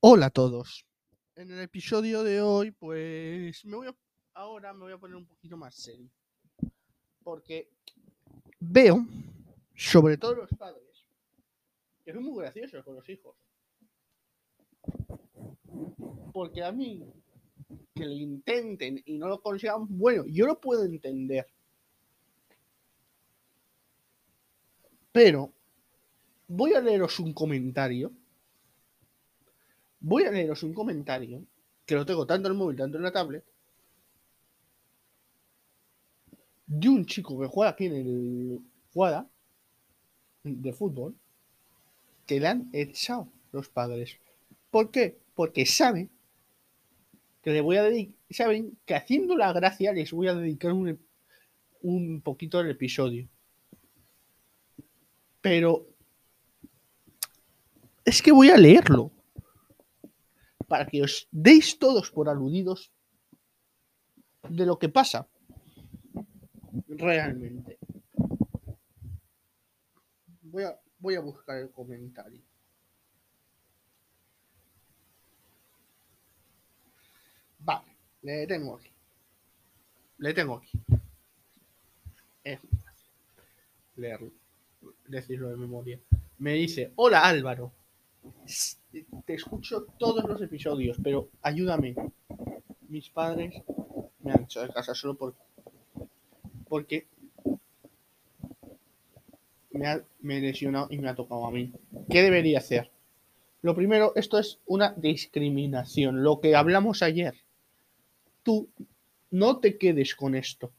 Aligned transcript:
Hola 0.00 0.26
a 0.26 0.30
todos. 0.30 0.86
En 1.34 1.50
el 1.50 1.58
episodio 1.58 2.22
de 2.22 2.40
hoy, 2.40 2.70
pues 2.70 3.64
me 3.64 3.76
voy 3.76 3.88
a, 3.88 3.96
ahora 4.34 4.72
me 4.72 4.84
voy 4.84 4.92
a 4.92 4.98
poner 4.98 5.16
un 5.16 5.26
poquito 5.26 5.56
más 5.56 5.74
serio. 5.74 6.08
Porque 7.24 7.68
veo, 8.60 9.04
sobre 9.74 10.16
todo 10.16 10.36
los 10.36 10.50
padres, 10.50 11.04
que 12.04 12.12
son 12.12 12.22
muy 12.22 12.40
graciosos 12.44 12.84
con 12.84 12.94
los 12.94 13.08
hijos. 13.08 13.34
Porque 16.32 16.62
a 16.62 16.70
mí, 16.70 17.02
que 17.92 18.04
lo 18.04 18.12
intenten 18.12 19.02
y 19.04 19.18
no 19.18 19.26
lo 19.26 19.42
consigan, 19.42 19.84
bueno, 19.88 20.24
yo 20.28 20.46
lo 20.46 20.60
puedo 20.60 20.84
entender. 20.84 21.48
Pero 25.10 25.52
voy 26.46 26.74
a 26.74 26.80
leeros 26.80 27.18
un 27.18 27.34
comentario 27.34 28.12
voy 30.00 30.24
a 30.24 30.30
leeros 30.30 30.62
un 30.62 30.74
comentario 30.74 31.44
que 31.86 31.94
lo 31.94 32.04
tengo 32.04 32.26
tanto 32.26 32.48
en 32.48 32.52
el 32.52 32.58
móvil, 32.58 32.76
tanto 32.76 32.98
en 32.98 33.04
la 33.04 33.12
tablet, 33.12 33.44
de 36.66 36.88
un 36.88 37.06
chico 37.06 37.40
que 37.40 37.46
juega 37.46 37.70
aquí 37.70 37.86
en 37.86 37.94
el 37.94 38.60
Guada 38.92 39.28
de 40.42 40.72
fútbol, 40.72 41.14
que 42.26 42.40
le 42.40 42.46
han 42.46 42.68
echado 42.72 43.28
los 43.52 43.68
padres. 43.68 44.18
¿Por 44.70 44.90
qué? 44.90 45.18
Porque 45.34 45.64
saben 45.64 46.10
que 47.42 47.52
le 47.52 47.60
voy 47.60 47.76
a 47.76 47.82
dedicar, 47.82 48.14
saben 48.30 48.78
que 48.84 48.94
haciendo 48.94 49.36
la 49.36 49.52
gracia 49.52 49.92
les 49.92 50.12
voy 50.12 50.28
a 50.28 50.34
dedicar 50.34 50.72
un, 50.72 50.98
un 51.82 52.20
poquito 52.20 52.58
del 52.58 52.70
episodio. 52.70 53.28
Pero 55.40 55.86
es 58.04 58.20
que 58.20 58.32
voy 58.32 58.50
a 58.50 58.56
leerlo 58.56 59.12
para 60.68 60.86
que 60.86 61.02
os 61.02 61.26
deis 61.32 61.78
todos 61.78 62.12
por 62.12 62.28
aludidos 62.28 62.92
de 64.48 64.64
lo 64.66 64.78
que 64.78 64.88
pasa 64.88 65.26
realmente. 66.86 67.78
Voy 70.42 70.64
a, 70.64 70.78
voy 70.98 71.14
a 71.14 71.20
buscar 71.20 71.58
el 71.58 71.70
comentario. 71.70 72.42
Vale, 77.60 77.96
le 78.22 78.46
tengo 78.46 78.76
aquí. 78.76 78.92
Le 80.18 80.34
tengo 80.34 80.56
aquí. 80.56 80.70
Es 82.44 82.60
leerlo, 83.96 84.32
decirlo 85.06 85.48
de 85.50 85.56
memoria. 85.56 86.00
Me 86.38 86.54
dice, 86.54 86.92
hola 86.96 87.26
Álvaro, 87.26 87.72
te 89.24 89.34
escucho 89.34 89.86
todos 89.98 90.24
los 90.24 90.40
episodios, 90.42 90.98
pero 91.02 91.28
ayúdame. 91.42 91.94
Mis 92.88 93.10
padres 93.10 93.62
me 94.20 94.32
han 94.32 94.42
hecho 94.44 94.62
de 94.62 94.70
casa 94.70 94.94
solo 94.94 95.14
por, 95.14 95.34
porque 96.68 97.06
me, 99.70 99.86
ha, 99.86 100.02
me 100.20 100.40
lesionado 100.40 100.88
y 100.90 100.98
me 100.98 101.08
ha 101.08 101.14
tocado 101.14 101.46
a 101.46 101.50
mí. 101.50 101.72
¿Qué 102.10 102.22
debería 102.22 102.58
hacer? 102.58 102.90
Lo 103.62 103.74
primero, 103.74 104.12
esto 104.14 104.38
es 104.38 104.60
una 104.66 104.94
discriminación, 104.96 106.22
lo 106.22 106.40
que 106.40 106.54
hablamos 106.54 107.02
ayer. 107.02 107.34
Tú 108.42 108.68
no 109.30 109.58
te 109.58 109.76
quedes 109.76 110.14
con 110.14 110.34
esto. 110.34 110.72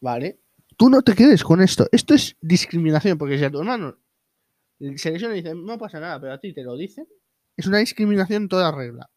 ¿Vale? 0.00 0.38
Tú 0.76 0.88
no 0.88 1.02
te 1.02 1.14
quedes 1.14 1.44
con 1.44 1.60
esto. 1.60 1.86
Esto 1.92 2.14
es 2.14 2.36
discriminación, 2.40 3.18
porque 3.18 3.38
si 3.38 3.44
a 3.44 3.50
tu 3.50 3.60
hermano 3.60 3.96
se 4.96 5.10
lesiona 5.12 5.34
y 5.34 5.42
dice, 5.42 5.54
no 5.54 5.78
pasa 5.78 6.00
nada, 6.00 6.20
pero 6.20 6.32
a 6.32 6.40
ti 6.40 6.52
te 6.52 6.62
lo 6.62 6.76
dicen, 6.76 7.06
es 7.56 7.66
una 7.66 7.78
discriminación 7.78 8.44
en 8.44 8.48
toda 8.48 8.72
regla. 8.72 9.10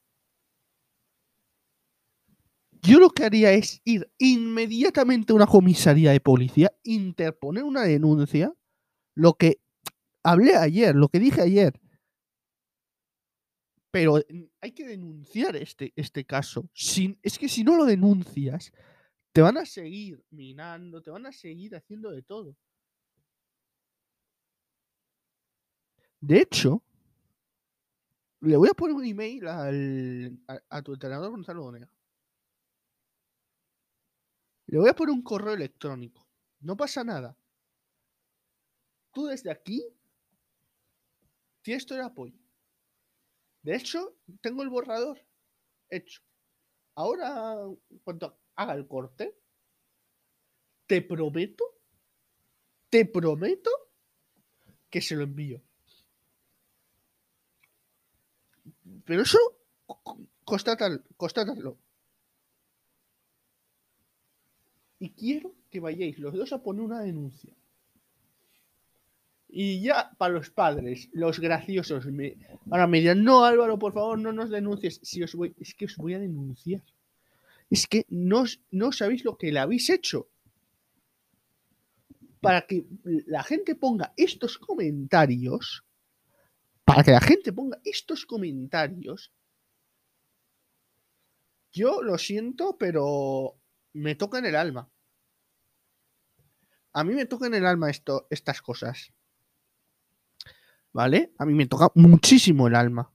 Yo 2.81 2.99
lo 2.99 3.09
que 3.09 3.23
haría 3.23 3.51
es 3.51 3.81
ir 3.83 4.11
inmediatamente 4.19 5.33
a 5.33 5.35
una 5.35 5.47
comisaría 5.47 6.11
de 6.11 6.19
policía, 6.19 6.71
interponer 6.83 7.63
una 7.63 7.83
denuncia, 7.83 8.53
lo 9.15 9.33
que 9.33 9.59
hablé 10.23 10.55
ayer, 10.55 10.95
lo 10.95 11.09
que 11.09 11.19
dije 11.19 11.41
ayer. 11.41 11.73
Pero 13.91 14.19
hay 14.61 14.71
que 14.73 14.85
denunciar 14.85 15.55
este, 15.55 15.93
este 15.95 16.25
caso. 16.25 16.69
Es 17.23 17.39
que 17.39 17.49
si 17.49 17.63
no 17.63 17.75
lo 17.75 17.85
denuncias, 17.85 18.71
te 19.33 19.41
van 19.41 19.57
a 19.57 19.65
seguir 19.65 20.23
minando, 20.29 21.01
te 21.01 21.09
van 21.09 21.25
a 21.25 21.31
seguir 21.31 21.75
haciendo 21.75 22.11
de 22.11 22.21
todo. 22.21 22.55
De 26.25 26.41
hecho, 26.41 26.81
le 28.41 28.57
voy 28.57 28.67
a 28.67 28.73
poner 28.73 28.95
un 28.95 29.05
email 29.05 29.47
al, 29.47 30.39
a, 30.47 30.81
tu 30.81 30.93
entrenador 30.93 31.29
Gonzalo 31.29 31.61
Bonega. 31.61 31.87
Le 34.65 34.79
voy 34.79 34.89
a 34.89 34.95
poner 34.95 35.13
un 35.13 35.21
correo 35.21 35.53
electrónico. 35.53 36.27
No 36.61 36.75
pasa 36.75 37.03
nada. 37.03 37.37
Tú 39.13 39.27
desde 39.27 39.51
aquí 39.51 39.85
tienes 41.61 41.85
todo 41.85 41.99
el 41.99 42.05
apoyo. 42.05 42.39
De 43.61 43.75
hecho, 43.75 44.17
tengo 44.41 44.63
el 44.63 44.69
borrador 44.69 45.23
hecho. 45.91 46.23
Ahora, 46.95 47.55
cuando 48.03 48.41
haga 48.55 48.73
el 48.73 48.87
corte, 48.87 49.37
te 50.87 51.03
prometo, 51.03 51.65
te 52.89 53.05
prometo 53.05 53.69
que 54.89 55.01
se 55.01 55.15
lo 55.15 55.21
envío. 55.21 55.61
Pero 59.05 59.21
eso, 59.21 59.37
constatadlo. 60.43 61.77
Y 64.99 65.11
quiero 65.11 65.53
que 65.69 65.79
vayáis 65.79 66.19
los 66.19 66.33
dos 66.33 66.51
a 66.53 66.63
poner 66.63 66.81
una 66.81 67.01
denuncia. 67.01 67.53
Y 69.47 69.81
ya 69.81 70.11
para 70.17 70.33
los 70.33 70.49
padres, 70.49 71.09
los 71.13 71.39
graciosos, 71.39 72.05
ahora 72.69 72.87
me 72.87 72.99
dirán, 72.99 73.23
no 73.23 73.45
Álvaro, 73.45 73.79
por 73.79 73.93
favor, 73.93 74.19
no 74.19 74.33
nos 74.33 74.49
denuncies. 74.49 74.99
Si 75.01 75.23
os 75.23 75.33
voy, 75.33 75.55
es 75.59 75.73
que 75.75 75.85
os 75.85 75.95
voy 75.95 76.13
a 76.13 76.19
denunciar. 76.19 76.83
Es 77.69 77.87
que 77.87 78.05
no, 78.09 78.43
no 78.71 78.91
sabéis 78.91 79.23
lo 79.23 79.37
que 79.37 79.53
le 79.53 79.59
habéis 79.59 79.89
hecho. 79.89 80.27
Para 82.41 82.67
que 82.67 82.85
la 83.27 83.43
gente 83.43 83.75
ponga 83.75 84.13
estos 84.17 84.57
comentarios, 84.57 85.84
para 86.85 87.03
que 87.03 87.11
la 87.11 87.19
gente 87.19 87.51
ponga 87.51 87.81
estos 87.83 88.25
comentarios, 88.25 89.33
yo 91.73 92.01
lo 92.03 92.17
siento, 92.17 92.77
pero 92.77 93.59
me 93.93 94.15
toca 94.15 94.39
en 94.39 94.45
el 94.45 94.55
alma. 94.55 94.89
A 96.93 97.03
mí 97.03 97.13
me 97.13 97.25
toca 97.25 97.47
en 97.47 97.55
el 97.55 97.65
alma 97.65 97.89
esto, 97.89 98.27
estas 98.29 98.61
cosas. 98.61 99.11
¿Vale? 100.93 101.33
A 101.37 101.45
mí 101.45 101.53
me 101.53 101.65
toca 101.65 101.91
muchísimo 101.95 102.67
el 102.67 102.75
alma. 102.75 103.11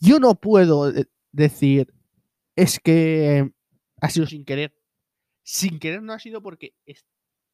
Yo 0.00 0.18
no 0.18 0.34
puedo 0.36 0.90
decir, 1.32 1.92
es 2.54 2.80
que 2.80 3.52
ha 4.00 4.08
sido 4.08 4.26
sin 4.26 4.44
querer. 4.46 4.74
Sin 5.42 5.78
querer 5.78 6.02
no 6.02 6.14
ha 6.14 6.18
sido 6.18 6.40
porque 6.40 6.74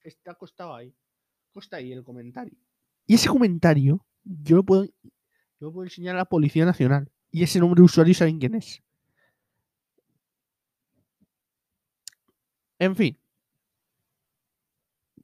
está 0.03 0.33
acostado 0.33 0.77
ahí. 0.77 0.95
Costa 1.51 1.79
ahí 1.79 1.93
el 1.93 2.05
comentario. 2.05 2.57
Y 3.07 3.15
ese 3.15 3.29
comentario 3.29 4.07
yo 4.25 4.57
lo 4.57 4.65
puedo 4.65 4.87
yo 5.63 5.73
puedo 5.73 5.85
enseñar 5.85 6.17
a 6.17 6.19
la 6.19 6.25
Policía 6.25 6.65
Nacional. 6.65 7.09
Y 7.31 7.45
ese 7.45 7.61
nombre 7.61 7.79
de 7.79 7.85
usuario 7.85 8.15
saben 8.15 8.41
quién 8.41 8.57
es. 8.57 8.83
En 12.81 12.97
fin. 12.97 13.17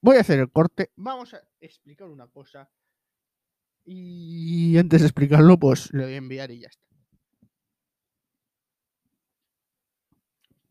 Voy 0.00 0.16
a 0.16 0.20
hacer 0.20 0.38
el 0.38 0.48
corte. 0.48 0.92
Vamos 0.94 1.34
a 1.34 1.42
explicar 1.60 2.08
una 2.08 2.28
cosa. 2.28 2.70
Y 3.84 4.78
antes 4.78 5.00
de 5.00 5.08
explicarlo, 5.08 5.58
pues 5.58 5.92
le 5.92 6.04
voy 6.04 6.14
a 6.14 6.18
enviar 6.18 6.52
y 6.52 6.60
ya 6.60 6.68
está. 6.68 6.86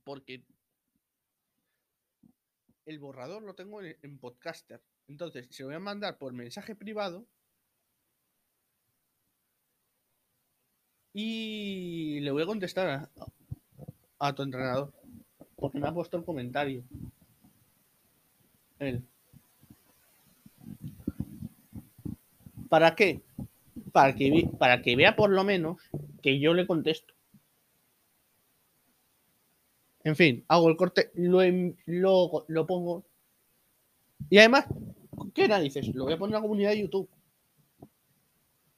Porque 0.05 0.45
el 2.85 2.99
borrador 2.99 3.43
lo 3.43 3.53
tengo 3.53 3.81
en, 3.81 4.17
podcaster. 4.17 4.81
Entonces, 5.09 5.49
se 5.51 5.63
lo 5.63 5.69
voy 5.69 5.75
a 5.75 5.79
mandar 5.79 6.17
por 6.17 6.31
mensaje 6.31 6.73
privado 6.73 7.27
Y 11.19 12.19
le 12.19 12.29
voy 12.29 12.43
a 12.43 12.45
contestar 12.45 13.09
a, 14.19 14.35
tu 14.35 14.43
entrenador. 14.43 14.93
Porque 15.55 15.79
me 15.79 15.87
ha 15.87 15.91
puesto 15.91 16.15
el 16.15 16.23
comentario. 16.23 16.83
Él. 18.77 19.03
¿Para 22.69 22.93
qué? 22.93 23.23
Para 23.91 24.13
que, 24.13 24.47
para 24.59 24.83
que 24.83 24.95
vea 24.95 25.15
por 25.15 25.31
lo 25.31 25.43
menos 25.43 25.81
que 26.21 26.39
yo 26.39 26.53
le 26.53 26.67
contesto. 26.67 27.15
En 30.03 30.15
fin, 30.15 30.45
hago 30.47 30.69
el 30.69 30.77
corte, 30.77 31.09
lo, 31.15 31.39
lo, 31.87 32.45
lo 32.47 32.67
pongo. 32.67 33.05
Y 34.29 34.37
además, 34.37 34.67
¿qué 35.33 35.47
narices? 35.47 35.87
Lo 35.95 36.03
voy 36.03 36.13
a 36.13 36.19
poner 36.19 36.35
en 36.35 36.41
la 36.41 36.47
comunidad 36.47 36.69
de 36.69 36.81
YouTube. 36.81 37.09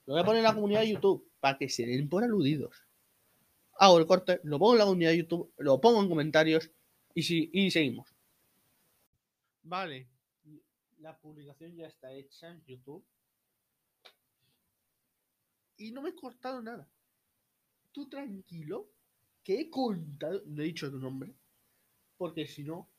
Lo 0.09 0.15
voy 0.15 0.23
a 0.23 0.25
poner 0.25 0.39
en 0.39 0.45
la 0.45 0.55
comunidad 0.55 0.81
de 0.81 0.93
YouTube 0.93 1.31
para 1.39 1.55
que 1.55 1.69
se 1.69 1.85
den 1.85 2.09
por 2.09 2.23
aludidos. 2.23 2.83
Hago 3.77 3.99
el 3.99 4.07
corte, 4.07 4.39
lo 4.43 4.57
pongo 4.57 4.71
en 4.71 4.79
la 4.79 4.85
comunidad 4.85 5.11
de 5.11 5.17
YouTube, 5.17 5.53
lo 5.59 5.79
pongo 5.79 6.01
en 6.01 6.09
comentarios 6.09 6.71
y, 7.13 7.21
si, 7.21 7.51
y 7.53 7.69
seguimos. 7.69 8.11
Vale, 9.61 10.07
la 10.97 11.15
publicación 11.15 11.75
ya 11.75 11.85
está 11.85 12.11
hecha 12.11 12.49
en 12.49 12.65
YouTube. 12.65 13.05
Y 15.77 15.91
no 15.91 16.01
me 16.01 16.09
he 16.09 16.15
cortado 16.15 16.59
nada. 16.59 16.89
Tú 17.91 18.09
tranquilo, 18.09 18.89
que 19.43 19.61
he 19.61 19.69
contado, 19.69 20.41
no 20.47 20.63
he 20.63 20.65
dicho 20.65 20.89
tu 20.89 20.97
nombre, 20.97 21.35
porque 22.17 22.47
si 22.47 22.63
no, 22.63 22.89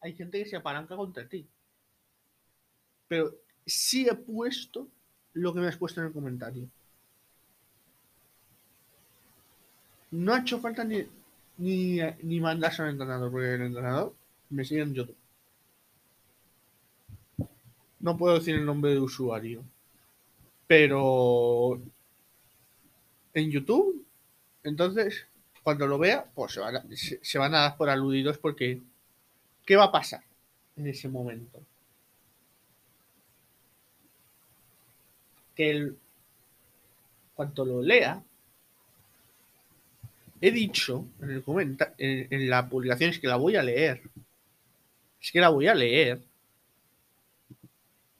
hay 0.00 0.12
gente 0.16 0.42
que 0.42 0.50
se 0.50 0.56
apalanca 0.56 0.96
contra 0.96 1.28
ti. 1.28 1.48
Pero 3.06 3.32
sí 3.64 4.08
he 4.08 4.14
puesto 4.16 4.90
lo 5.34 5.52
que 5.52 5.60
me 5.60 5.68
has 5.68 5.76
puesto 5.76 6.00
en 6.00 6.08
el 6.08 6.12
comentario. 6.12 6.68
No 10.10 10.34
ha 10.34 10.40
hecho 10.40 10.60
falta 10.60 10.84
ni, 10.84 11.06
ni, 11.58 11.98
ni 12.22 12.40
mandarse 12.40 12.82
al 12.82 12.90
entrenador, 12.90 13.30
porque 13.30 13.54
el 13.54 13.62
entrenador 13.62 14.14
me 14.50 14.64
sigue 14.64 14.82
en 14.82 14.94
YouTube. 14.94 15.16
No 18.00 18.16
puedo 18.16 18.38
decir 18.38 18.56
el 18.56 18.66
nombre 18.66 18.92
de 18.92 19.00
usuario. 19.00 19.64
Pero 20.66 21.80
en 23.34 23.50
YouTube, 23.50 24.04
entonces, 24.64 25.26
cuando 25.62 25.86
lo 25.86 25.98
vea, 25.98 26.24
pues 26.34 26.52
se 26.52 26.60
van 26.60 26.76
a, 26.76 26.84
se 26.94 27.38
van 27.38 27.54
a 27.54 27.60
dar 27.60 27.76
por 27.76 27.88
aludidos 27.88 28.38
porque 28.38 28.80
¿qué 29.64 29.76
va 29.76 29.84
a 29.84 29.92
pasar 29.92 30.22
en 30.76 30.86
ese 30.86 31.08
momento? 31.08 31.60
Que 35.54 35.70
el, 35.70 35.98
cuando 37.34 37.64
lo 37.64 37.82
lea, 37.82 38.22
he 40.40 40.50
dicho 40.50 41.06
en 41.20 41.30
el 41.30 41.42
comentario, 41.42 41.94
en, 41.98 42.26
en, 42.30 42.50
la 42.50 42.68
publicación, 42.68 43.10
es 43.10 43.18
que 43.18 43.28
la 43.28 43.36
voy 43.36 43.56
a 43.56 43.62
leer. 43.62 44.02
Es 45.20 45.30
que 45.30 45.40
la 45.40 45.50
voy 45.50 45.68
a 45.68 45.74
leer. 45.74 46.20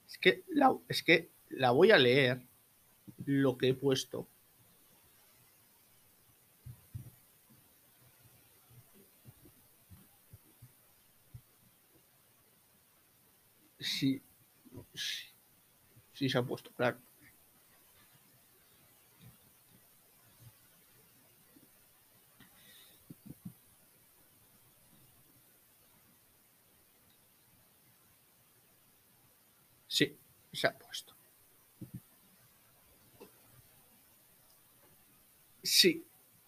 Es 0.07 0.17
que 0.17 0.43
la, 0.49 0.75
es 0.87 1.03
que 1.03 1.29
la 1.49 1.71
voy 1.71 1.91
a 1.91 1.97
leer 1.97 2.41
lo 3.25 3.57
que 3.57 3.69
he 3.69 3.73
puesto. 3.73 4.27
Sí, 13.79 14.21
sí, 14.93 15.27
sí 16.13 16.29
se 16.29 16.37
ha 16.37 16.43
puesto, 16.43 16.71
claro. 16.73 16.97
Sí, 29.87 30.17
se 30.53 30.67
ha 30.67 30.77
puesto. 30.77 31.13
Sí, 35.61 36.05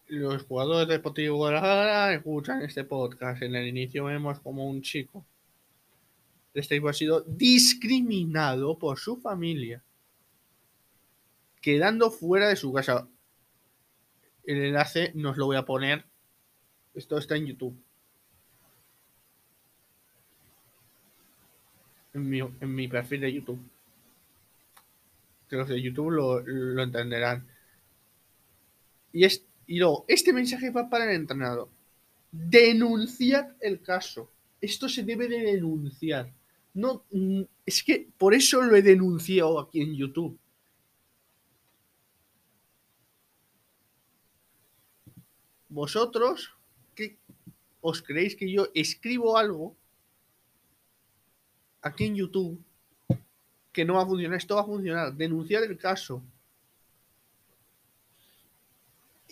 los 0.07 0.44
jugadores 0.44 0.88
de 0.88 0.96
Deportivo 0.96 1.38
Guadalajara 1.38 2.13
escuchan 2.13 2.62
este 2.62 2.84
podcast. 2.84 3.42
En 3.42 3.56
el 3.56 3.68
inicio 3.68 4.06
vemos 4.06 4.40
como 4.40 4.69
un 4.69 4.81
chico 4.81 5.25
de 6.54 6.62
este 6.62 6.75
tipo 6.75 6.88
ha 6.88 6.94
sido 6.94 7.19
discriminado 7.28 8.80
por 8.80 8.98
su 8.98 9.18
familia, 9.18 9.84
quedando 11.62 12.10
fuera 12.10 12.48
de 12.48 12.56
su 12.56 12.72
casa. 12.72 13.10
El 14.46 14.63
enlace 14.63 15.12
nos 15.16 15.36
lo 15.36 15.48
voy 15.48 15.57
a 15.57 15.66
poner. 15.66 16.06
Esto 16.94 17.18
está 17.18 17.36
en 17.36 17.48
YouTube. 17.48 17.78
en 22.16 22.30
mi, 22.30 22.40
en 22.40 22.74
mi 22.75 22.88
perfil 22.88 23.22
de 23.22 23.34
YouTube. 23.34 23.60
Que 25.50 25.56
los 25.56 25.68
de 25.68 25.81
YouTube 25.81 26.12
lo, 26.12 26.42
lo 26.42 26.83
entenderán. 26.83 27.47
Y, 29.12 29.24
es, 29.24 29.45
y 29.68 29.80
luego, 29.80 30.06
este 30.07 30.33
mensaje 30.33 30.71
va 30.71 30.89
para 30.89 31.06
el 31.06 31.15
entrenador. 31.15 31.69
Denunciad 32.31 33.53
el 33.62 33.81
caso. 33.81 34.31
Esto 34.59 34.89
se 34.89 35.03
debe 35.03 35.27
de 35.27 35.44
denunciar. 35.44 36.33
No, 36.74 37.06
mm, 37.12 37.44
es 37.65 37.83
que 37.83 38.09
por 38.18 38.33
eso 38.33 38.62
lo 38.62 38.75
he 38.75 38.81
denunciado 38.81 39.59
aquí 39.59 39.81
en 39.81 39.95
YouTube. 39.95 40.38
Vosotros, 45.69 46.51
¿qué 46.94 47.18
os 47.81 48.01
creéis 48.01 48.36
que 48.36 48.51
yo 48.51 48.68
escribo 48.74 49.38
algo 49.38 49.75
aquí 51.81 52.06
en 52.06 52.15
YouTube 52.15 52.63
que 53.75 53.83
no 53.83 53.95
va 53.95 54.04
a 54.04 54.06
funcionar. 54.06 54.38
Esto 54.38 54.56
va 54.56 54.62
a 54.62 54.66
funcionar. 54.66 55.13
Denunciar 55.13 55.63
el 55.63 55.77
caso. 55.77 56.24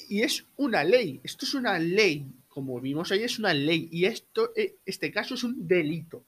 Y 0.09 0.21
es 0.21 0.45
una 0.57 0.83
ley. 0.83 1.21
Esto 1.23 1.45
es 1.45 1.53
una 1.53 1.79
ley. 1.79 2.27
Como 2.49 2.77
vimos 2.81 3.09
ahí, 3.13 3.23
es 3.23 3.39
una 3.39 3.53
ley. 3.53 3.87
Y 3.89 4.03
esto, 4.03 4.51
eh, 4.53 4.75
este 4.85 5.13
caso 5.13 5.35
es 5.35 5.45
un 5.45 5.65
delito. 5.65 6.25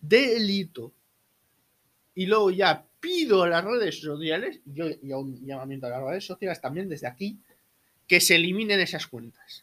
Delito. 0.00 0.94
Y 2.14 2.24
luego 2.24 2.50
ya 2.50 2.82
pido 2.98 3.42
a 3.42 3.48
las 3.50 3.62
redes 3.62 4.00
sociales, 4.00 4.60
yo 4.64 4.86
y 4.88 5.12
un 5.12 5.44
llamamiento 5.44 5.88
a 5.88 5.90
las 5.90 6.02
redes 6.02 6.24
sociales 6.24 6.58
también 6.58 6.88
desde 6.88 7.06
aquí, 7.06 7.38
que 8.06 8.18
se 8.18 8.36
eliminen 8.36 8.80
esas 8.80 9.06
cuentas. 9.06 9.62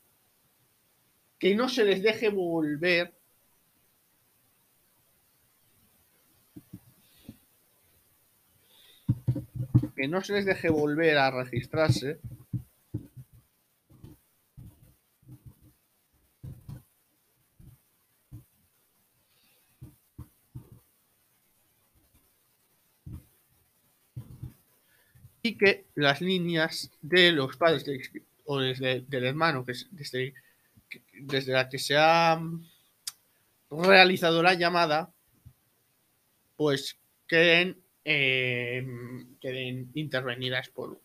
Que 1.39 1.55
no 1.55 1.69
se 1.69 1.85
les 1.85 2.03
deje 2.03 2.29
volver 2.29 3.14
que 9.95 10.07
no 10.07 10.21
se 10.21 10.33
les 10.33 10.45
deje 10.45 10.69
volver 10.69 11.17
a 11.17 11.31
registrarse. 11.31 12.19
Y 25.41 25.57
que 25.57 25.85
las 25.93 26.21
líneas 26.21 26.91
de 27.01 27.31
los 27.31 27.55
padres 27.55 27.85
o 28.45 28.59
desde 28.59 29.01
del 29.01 29.25
hermano, 29.25 29.63
que 29.63 29.73
es 29.73 29.87
desde, 29.91 30.33
desde 31.13 31.53
la 31.53 31.69
que 31.69 31.77
se 31.77 31.95
ha 31.95 32.41
realizado 33.69 34.41
la 34.41 34.55
llamada, 34.55 35.13
pues 36.57 36.97
queden 37.27 37.84
eh, 38.05 38.85
queden 39.41 39.89
intervenidas 39.95 40.69
por 40.69 41.01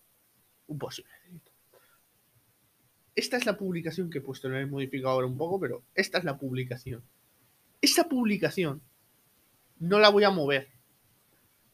un 0.67 0.77
posible. 0.77 1.11
Esta 3.15 3.37
es 3.37 3.45
la 3.45 3.57
publicación 3.57 4.09
que 4.09 4.19
he 4.19 4.21
puesto, 4.21 4.47
lo 4.47 4.57
he 4.57 4.65
modificado 4.65 5.15
ahora 5.15 5.27
un 5.27 5.37
poco, 5.37 5.59
pero 5.59 5.83
esta 5.95 6.19
es 6.19 6.23
la 6.23 6.37
publicación. 6.37 7.03
Esta 7.81 8.07
publicación 8.07 8.81
no 9.79 9.99
la 9.99 10.09
voy 10.09 10.23
a 10.23 10.29
mover. 10.29 10.69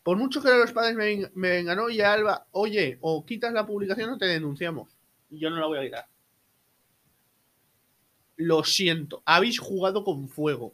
Por 0.02 0.18
mucho 0.18 0.42
que 0.42 0.50
los 0.50 0.72
padres 0.72 0.96
me, 0.96 1.30
me 1.36 1.50
vengan, 1.50 1.80
oye 1.80 2.04
Alba, 2.04 2.48
oye, 2.52 2.98
o 3.02 3.26
quitas 3.26 3.54
la 3.54 3.66
publicación 3.66 4.10
o 4.10 4.18
te 4.18 4.26
denunciamos. 4.26 4.98
Yo 5.30 5.50
no 5.50 5.58
la 5.58 5.68
voy 5.68 5.80
a 5.80 5.84
quitar. 5.84 6.08
Lo 8.38 8.64
siento, 8.64 9.22
habéis 9.26 9.60
jugado 9.60 10.04
con 10.04 10.30
fuego. 10.30 10.74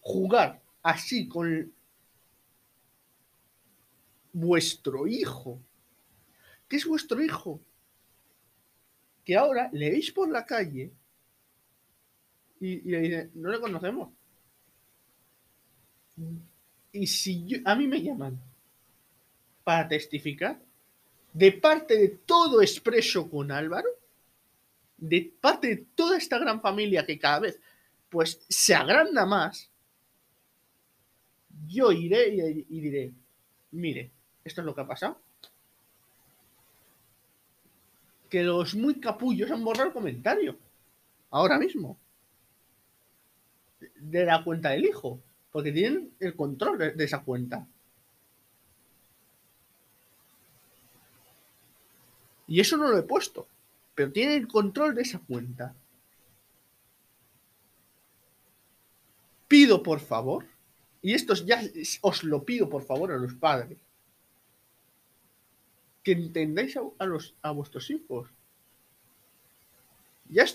Jugar 0.00 0.60
así 0.82 1.26
con 1.26 1.72
vuestro 4.34 5.06
hijo. 5.06 5.62
¿Qué 6.68 6.76
es 6.76 6.84
vuestro 6.84 7.22
hijo? 7.22 7.60
Que 9.24 9.36
ahora 9.36 9.70
le 9.72 9.90
veis 9.90 10.12
por 10.12 10.28
la 10.28 10.44
calle 10.44 10.92
y, 12.60 12.80
le 12.80 13.30
no 13.34 13.50
le 13.50 13.60
conocemos. 13.60 14.12
Y 16.92 17.06
si 17.06 17.46
yo, 17.46 17.58
a 17.64 17.74
mí 17.74 17.86
me 17.86 18.02
llaman 18.02 18.38
para 19.62 19.88
testificar, 19.88 20.60
de 21.32 21.52
parte 21.52 21.96
de 21.96 22.08
todo 22.08 22.60
expreso 22.60 23.30
con 23.30 23.50
Álvaro, 23.50 23.88
de 24.96 25.32
parte 25.40 25.68
de 25.68 25.76
toda 25.94 26.18
esta 26.18 26.38
gran 26.38 26.60
familia 26.60 27.06
que 27.06 27.18
cada 27.18 27.40
vez 27.40 27.60
pues 28.08 28.40
se 28.48 28.74
agranda 28.74 29.26
más, 29.26 29.70
yo 31.66 31.90
iré 31.90 32.64
y 32.68 32.80
diré, 32.80 33.12
mire, 33.72 34.13
esto 34.44 34.60
es 34.60 34.64
lo 34.64 34.74
que 34.74 34.82
ha 34.82 34.86
pasado. 34.86 35.18
Que 38.28 38.42
los 38.42 38.74
muy 38.74 39.00
capullos 39.00 39.50
han 39.50 39.64
borrado 39.64 39.88
el 39.88 39.94
comentario. 39.94 40.58
Ahora 41.30 41.58
mismo. 41.58 41.98
De 43.96 44.24
la 44.24 44.44
cuenta 44.44 44.70
del 44.70 44.84
hijo. 44.84 45.20
Porque 45.50 45.72
tienen 45.72 46.12
el 46.20 46.36
control 46.36 46.78
de, 46.78 47.04
esa 47.04 47.22
cuenta. 47.22 47.66
Y 52.46 52.60
eso 52.60 52.76
no 52.76 52.88
lo 52.88 52.98
he 52.98 53.02
puesto. 53.02 53.46
Pero 53.94 54.12
tiene 54.12 54.36
el 54.36 54.48
control 54.48 54.94
de 54.94 55.02
esa 55.02 55.20
cuenta. 55.20 55.74
Pido 59.48 59.82
por 59.82 60.00
favor, 60.00 60.46
y 61.00 61.12
esto 61.12 61.34
ya 61.34 61.62
os 62.00 62.24
lo 62.24 62.44
pido 62.44 62.68
por 62.68 62.82
favor 62.82 63.12
a 63.12 63.18
los 63.18 63.34
padres, 63.34 63.78
que 66.04 66.12
entendáis 66.12 66.76
a, 67.42 67.50
vuestros 67.50 67.90
hijos. 67.90 68.28
Ya, 70.28 70.46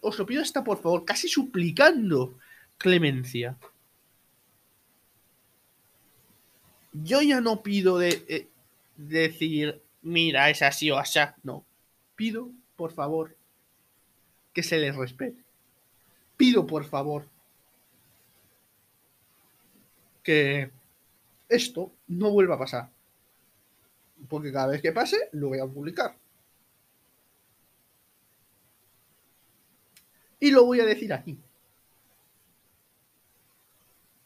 os 0.00 0.18
lo 0.18 0.26
pido 0.26 0.42
hasta 0.42 0.64
por 0.64 0.82
favor, 0.82 1.04
casi 1.04 1.28
suplicando 1.28 2.36
clemencia. 2.76 3.56
Yo 6.92 7.22
ya 7.22 7.40
no 7.40 7.62
pido 7.62 7.98
de, 7.98 8.24
eh, 8.28 8.48
decir, 8.96 9.80
mira, 10.02 10.50
es 10.50 10.60
así 10.60 10.90
o 10.90 10.98
así. 10.98 11.20
No. 11.44 11.64
Pido, 12.16 12.50
por 12.76 12.92
favor, 12.92 13.36
que 14.52 14.64
se 14.64 14.78
les 14.78 14.96
respete. 14.96 15.40
Pido, 16.36 16.66
por 16.66 16.84
favor, 16.84 17.28
que 20.24 20.70
esto 21.48 21.92
no 22.08 22.30
vuelva 22.30 22.56
a 22.56 22.58
pasar. 22.58 22.90
Porque 24.28 24.52
cada 24.52 24.68
vez 24.68 24.82
que 24.82 24.92
pase, 24.92 25.28
lo 25.32 25.48
voy 25.48 25.58
a 25.58 25.66
publicar. 25.66 26.16
Y 30.38 30.50
lo 30.50 30.64
voy 30.64 30.80
a 30.80 30.86
decir 30.86 31.12
aquí. 31.12 31.38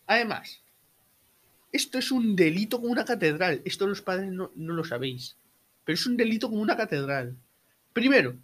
Además, 0.07 0.61
esto 1.73 1.99
es 1.99 2.13
un 2.13 2.37
delito 2.37 2.81
como 2.81 2.93
una 2.93 3.05
catedral. 3.05 3.61
Esto 3.65 3.87
los 3.87 4.03
padres 4.03 4.31
no, 4.31 4.51
lo 4.55 4.85
sabéis. 4.85 5.37
Pero 5.85 5.95
es 5.95 6.07
un 6.07 6.17
delito 6.17 6.49
como 6.49 6.63
una 6.63 6.77
catedral. 6.77 7.37
Primero, 7.93 8.37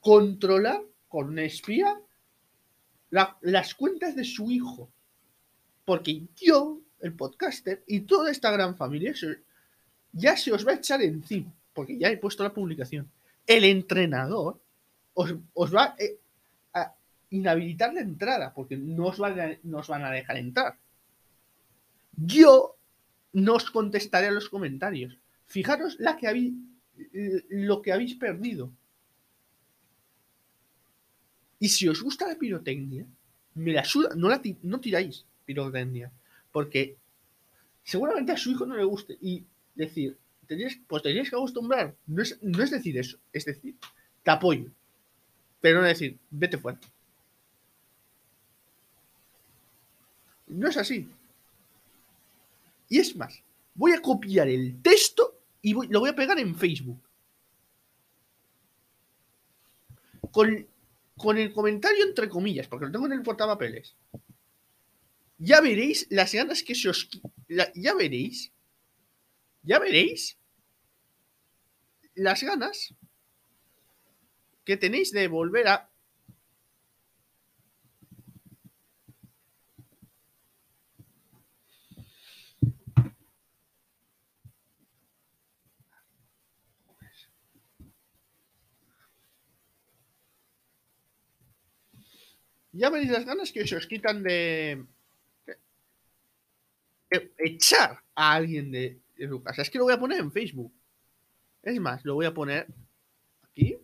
controlar 0.00 0.82
con 1.08 1.28
una 1.28 1.42
espía 1.42 2.00
las 3.10 3.74
cuentas 3.74 4.16
de 4.16 4.24
su 4.24 4.50
hijo. 4.50 4.90
Porque 5.84 6.22
yo, 6.36 6.80
el 7.00 7.12
podcaster, 7.12 7.82
y 7.86 8.00
toda 8.00 8.30
esta 8.30 8.50
gran 8.50 8.76
familia, 8.76 9.12
ya 10.12 10.36
se 10.36 10.52
os 10.52 10.66
va 10.66 10.72
a 10.72 10.76
echar 10.76 11.02
encima. 11.02 11.52
Porque 11.72 11.98
ya 11.98 12.08
he 12.08 12.16
puesto 12.16 12.42
la 12.42 12.52
publicación. 12.52 13.10
El 13.46 13.64
entrenador 13.64 14.60
os, 15.14 15.34
va 15.74 15.94
eh, 15.98 16.18
a 16.74 16.94
inhabilitar 17.30 17.94
la 17.94 18.00
entrada. 18.00 18.52
Porque 18.52 18.76
no 18.76 19.06
os, 19.06 19.18
no 19.62 19.78
os 19.78 19.88
van 19.88 20.04
a 20.04 20.10
dejar 20.10 20.36
entrar. 20.36 20.76
Yo 22.16 22.76
no 23.32 23.54
os 23.54 23.70
contestaré 23.70 24.28
a 24.28 24.32
los 24.32 24.48
comentarios. 24.48 25.16
Fijaros 25.46 25.98
lo 26.00 27.82
que 27.82 27.92
habéis 27.92 28.14
perdido. 28.14 28.72
Y 31.60 31.68
si 31.68 31.88
os 31.88 32.02
gusta 32.02 32.28
la 32.28 32.36
pirotecnia, 32.36 33.06
me 33.54 33.72
la 33.72 33.84
suda, 33.84 34.10
no, 34.14 34.28
la 34.28 34.40
no 34.62 34.80
tiráis 34.80 35.24
pirotecnia, 35.44 36.12
porque 36.52 36.96
seguramente 37.82 38.32
a 38.32 38.36
su 38.36 38.50
hijo 38.50 38.64
no 38.66 38.76
le 38.76 38.84
guste. 38.84 39.18
Y 39.20 39.44
decir, 39.78 40.18
pues 40.86 41.02
tenéis 41.02 41.30
que 41.30 41.36
acostumbrar. 41.36 41.96
No 42.06 42.22
es, 42.22 42.38
no 42.42 42.62
es 42.62 42.70
decir 42.70 42.98
eso, 42.98 43.18
es 43.32 43.44
decir, 43.44 43.76
te 44.22 44.30
apoyo. 44.30 44.70
Pero 45.60 45.80
no 45.80 45.86
decir, 45.86 46.18
vete 46.30 46.58
fuera. 46.58 46.78
No 50.46 50.68
es 50.68 50.76
así. 50.76 51.08
Y 52.88 52.98
es 52.98 53.14
más, 53.16 53.42
voy 53.74 53.92
a 53.92 54.00
copiar 54.00 54.48
el 54.48 54.80
texto 54.82 55.40
y 55.60 55.74
lo 55.74 56.00
voy 56.00 56.10
a 56.10 56.16
pegar 56.16 56.38
en 56.38 56.54
Facebook. 56.54 57.00
Con, 60.30 60.66
con 61.16 61.38
el 61.38 61.52
comentario 61.52 62.04
entre 62.04 62.28
comillas, 62.28 62.66
porque 62.68 62.86
lo 62.86 62.92
tengo 62.92 63.06
en 63.06 63.12
el 63.12 63.22
portapapeles. 63.22 63.94
Ya 65.38 65.60
veréis 65.60 66.06
las 66.10 66.32
ganas 66.32 66.62
que 66.62 66.74
se 66.74 66.88
os... 66.88 67.08
ya 67.74 67.94
veréis. 67.94 68.52
Ya 69.68 69.78
veréis 69.78 70.38
las 72.14 72.42
ganas 72.42 72.94
que 74.64 74.78
tenéis 74.78 75.12
de 75.12 75.28
volver 75.28 75.68
a 75.68 75.90
ya 92.72 92.88
veréis 92.88 93.10
las 93.10 93.26
ganas 93.26 93.52
que 93.52 93.64
os 93.64 93.86
quitan 93.86 94.22
de, 94.22 94.86
echar 97.36 98.02
a 98.14 98.32
alguien 98.32 98.72
de, 98.72 98.98
casa. 99.42 99.62
Es 99.62 99.70
que 99.70 99.78
lo 99.78 99.84
voy 99.84 99.94
a 99.94 99.98
poner 99.98 100.20
en 100.20 100.32
Facebook. 100.32 100.72
Es 101.62 101.80
más, 101.80 102.04
lo 102.04 102.14
voy 102.14 102.26
a 102.26 102.34
poner 102.34 102.66
aquí. 103.42 103.76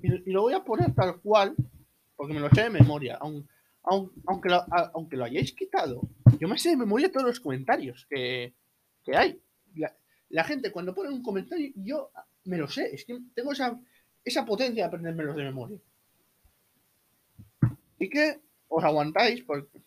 Y, 0.00 0.30
lo 0.30 0.42
voy 0.42 0.54
a 0.54 0.64
poner 0.64 0.94
tal 0.94 1.20
cual, 1.20 1.56
porque 2.14 2.32
me 2.32 2.40
lo 2.40 2.48
sé 2.50 2.62
de 2.62 2.70
memoria. 2.70 3.16
Aún, 3.16 3.48
aunque 4.26 4.48
lo, 4.48 4.64
aunque 4.94 5.16
lo 5.16 5.24
hayáis 5.24 5.52
quitado, 5.52 6.02
yo 6.38 6.48
me 6.48 6.58
sé 6.58 6.70
de 6.70 6.76
memoria 6.76 7.10
todos 7.10 7.26
los 7.26 7.40
comentarios 7.40 8.06
que, 8.08 8.54
hay. 9.06 9.40
La, 9.74 9.94
gente 10.44 10.70
cuando 10.70 10.94
pone 10.94 11.10
un 11.10 11.22
comentario, 11.22 11.72
yo 11.76 12.10
me 12.44 12.58
lo 12.58 12.68
sé, 12.68 12.94
es 12.94 13.04
que 13.04 13.18
tengo 13.34 13.52
esa, 13.52 13.78
esa 14.24 14.44
potencia 14.44 14.82
de 14.82 14.86
aprendérmelos 14.88 15.36
de 15.36 15.44
memoria. 15.44 15.78
Y 17.98 18.08
que 18.08 18.40
os 18.68 18.84
aguantáis 18.84 19.42
porque 19.44 19.80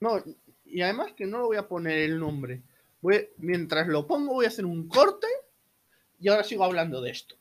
No, 0.00 0.22
y 0.64 0.80
además 0.82 1.12
que 1.12 1.26
no 1.26 1.38
lo 1.38 1.46
voy 1.46 1.56
a 1.56 1.68
poner 1.68 1.98
el 1.98 2.18
nombre. 2.18 2.62
Mientras 3.38 3.86
lo 3.88 4.06
pongo 4.06 4.34
voy 4.34 4.44
a 4.44 4.48
hacer 4.48 4.66
un 4.66 4.88
corte 4.88 5.26
y 6.20 6.28
ahora 6.28 6.44
sigo 6.44 6.64
hablando 6.64 7.00
de 7.00 7.10
esto. 7.10 7.36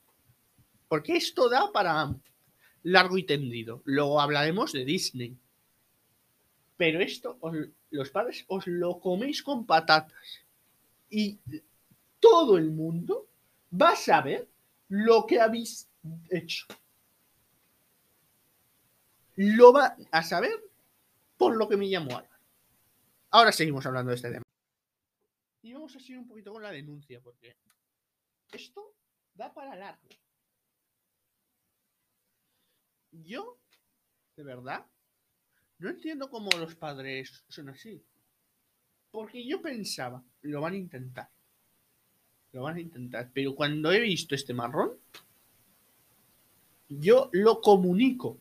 Porque 0.87 1.17
esto 1.17 1.49
da 1.49 1.71
para 1.71 2.13
largo 2.83 3.17
y 3.17 3.23
tendido. 3.23 3.81
Luego 3.85 4.21
hablaremos 4.21 4.71
de 4.71 4.85
Disney. 4.85 5.37
Pero 6.77 6.99
esto, 6.99 7.39
los 7.89 8.09
padres 8.11 8.45
os 8.47 8.67
lo 8.67 8.99
coméis 8.99 9.41
con 9.43 9.65
patatas. 9.65 10.45
Y 11.09 11.39
todo 12.19 12.57
el 12.57 12.71
mundo 12.71 13.27
va 13.73 13.89
a 13.89 13.95
saber 13.95 14.47
lo 14.89 15.25
que 15.25 15.39
habéis 15.39 15.89
hecho. 16.29 16.65
Lo 19.35 19.73
va 19.73 19.97
a 20.11 20.23
saber 20.23 20.51
por 21.37 21.55
lo 21.55 21.67
que 21.67 21.77
me 21.77 21.95
Álvaro. 21.95 22.26
Ahora 23.31 23.51
seguimos 23.51 23.85
hablando 23.85 24.09
de 24.09 24.15
este 24.15 24.31
tema. 24.31 24.43
Y 25.61 25.73
vamos 25.73 25.95
a 25.95 25.99
seguir 25.99 26.19
un 26.19 26.27
poquito 26.27 26.53
con 26.53 26.63
la 26.63 26.71
denuncia, 26.71 27.19
porque 27.21 27.57
esto 28.51 28.95
da 29.33 29.53
para 29.53 29.75
largo. 29.75 30.07
Yo, 33.11 33.59
de 34.35 34.43
verdad, 34.43 34.85
no 35.79 35.89
entiendo 35.89 36.29
cómo 36.29 36.49
los 36.57 36.75
padres 36.75 37.43
son 37.49 37.69
así. 37.69 38.03
Porque 39.11 39.45
yo 39.45 39.61
pensaba, 39.61 40.23
lo 40.41 40.61
van 40.61 40.73
a 40.73 40.77
intentar. 40.77 41.29
Lo 42.51 42.63
van 42.63 42.77
a 42.77 42.81
intentar. 42.81 43.31
Pero 43.33 43.55
cuando 43.55 43.91
he 43.91 43.99
visto 43.99 44.35
este 44.35 44.53
marrón, 44.53 44.99
yo 46.87 47.29
lo 47.33 47.61
comunico 47.61 48.39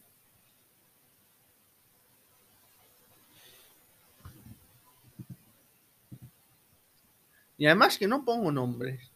Y 7.58 7.66
además 7.66 7.96
que 7.98 8.06
no 8.06 8.24
pongo 8.24 8.52
nombres. 8.52 9.10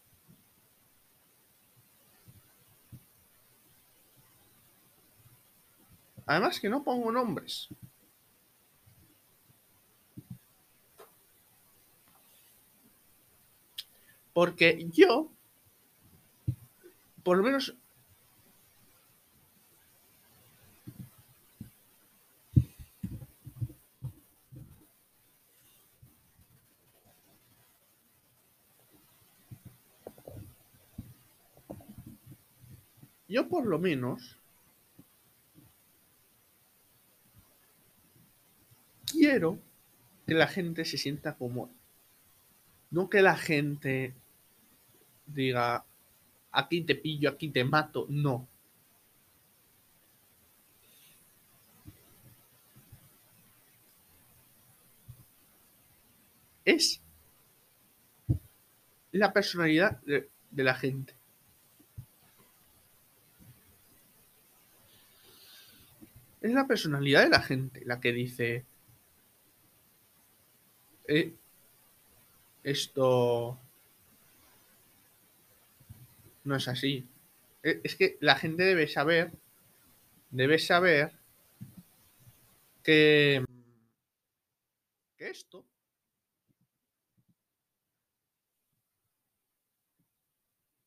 Además 6.26 6.60
que 6.60 6.68
no 6.68 6.84
pongo 6.84 7.10
nombres. 7.10 7.68
Porque 14.32 14.86
yo, 14.92 15.30
por 17.24 17.36
lo 17.36 17.42
menos 17.42 17.74
yo 33.30 33.48
por 33.48 33.64
lo 33.64 33.78
menos 33.78 34.36
quiero 39.06 39.58
que 40.26 40.34
la 40.34 40.48
gente 40.48 40.84
se 40.84 40.98
sienta 40.98 41.36
cómoda. 41.36 41.70
No 42.90 43.08
que 43.08 43.22
la 43.22 43.36
gente 43.36 44.14
diga, 45.26 45.84
aquí 46.50 46.82
te 46.82 46.96
pillo, 46.96 47.30
aquí 47.30 47.48
te 47.50 47.62
mato. 47.64 48.06
No. 48.08 48.48
Es 56.64 57.00
la 59.12 59.32
personalidad 59.32 60.00
de, 60.02 60.28
de 60.50 60.64
la 60.64 60.74
gente. 60.74 61.19
Es 66.40 66.52
la 66.52 66.66
personalidad 66.66 67.22
de 67.22 67.28
la 67.28 67.42
gente 67.42 67.82
la 67.84 68.00
que 68.00 68.12
dice, 68.12 68.64
eh, 71.06 71.34
esto 72.62 73.58
no 76.44 76.56
es 76.56 76.68
así. 76.68 77.06
Eh, 77.62 77.80
es 77.84 77.96
que 77.96 78.16
la 78.20 78.36
gente 78.36 78.62
debe 78.62 78.88
saber, 78.88 79.32
debe 80.30 80.58
saber 80.58 81.12
que, 82.82 83.44
que 85.18 85.28
esto 85.30 85.66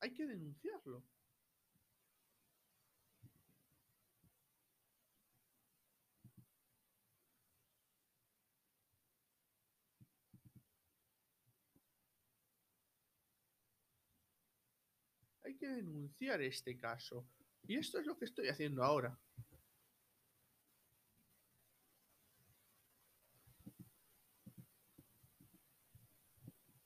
hay 0.02 0.12
que 0.12 0.26
denunciarlo. 0.28 1.04
hay 15.44 15.53
denunciar 15.68 16.42
este 16.42 16.78
caso. 16.78 17.26
Y 17.68 17.78
esto 17.78 18.00
es 18.00 18.06
lo 18.06 18.18
que 18.18 18.26
estoy 18.26 18.50
haciendo 18.50 18.84
ahora. 18.84 19.18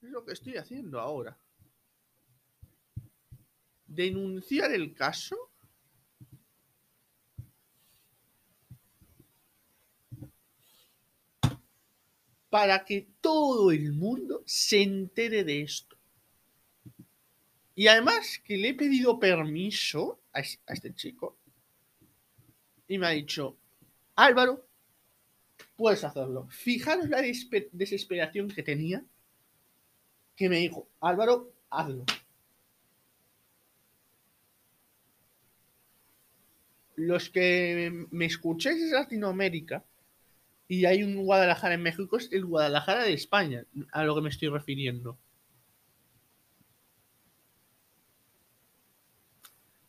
Es 0.01 0.09
lo 0.09 0.23
que 0.25 0.33
estoy 0.33 0.57
haciendo 0.57 0.99
ahora. 0.99 1.37
Denunciar 3.85 4.71
el 4.71 4.93
caso. 4.93 5.35
Para 12.49 12.85
que 12.85 13.07
todo 13.21 13.71
el 13.71 13.93
mundo 13.93 14.43
se 14.45 14.81
entere 14.81 15.43
de 15.43 15.61
esto. 15.61 15.86
Y 17.77 17.87
además 17.89 18.41
que 18.43 18.57
le 18.57 18.69
he 18.69 18.73
pedido 18.73 19.19
permiso 19.19 20.19
a, 20.33 20.39
este 20.39 20.95
chico. 20.95 21.37
Y 22.87 22.97
me 22.97 23.05
ha 23.05 23.11
dicho, 23.11 23.55
Álvaro, 24.15 24.67
puedes 25.75 26.03
hacerlo. 26.03 26.47
Fijaros 26.49 27.07
la 27.07 27.21
desesperación 27.21 28.49
que 28.49 28.63
tenía. 28.63 29.05
Que 30.35 30.49
me 30.49 30.57
dijo, 30.57 30.87
Álvaro, 31.01 31.53
hazlo. 31.69 32.03
Los 36.95 37.29
que 37.29 38.07
me 38.09 38.25
escuchéis 38.25 38.81
es 38.81 38.91
Latinoamérica 38.91 39.85
y 40.67 40.85
hay 40.85 41.03
un 41.03 41.15
Guadalajara 41.23 41.75
en 41.75 41.83
México, 41.83 42.17
es 42.17 42.33
el 42.33 42.43
Guadalajara 42.43 43.03
de 43.03 43.13
España, 43.13 43.65
a 43.91 44.03
lo 44.03 44.15
que 44.15 44.21
me 44.21 44.29
estoy 44.29 44.49
refiriendo. 44.49 45.19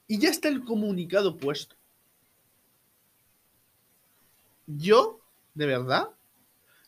Y 0.09 0.19
ya 0.19 0.31
está 0.31 0.49
el 0.49 0.65
comunicado 0.65 1.37
puesto. 1.37 1.77
Yo, 4.67 5.21
de 5.55 5.67
verdad, 5.67 6.09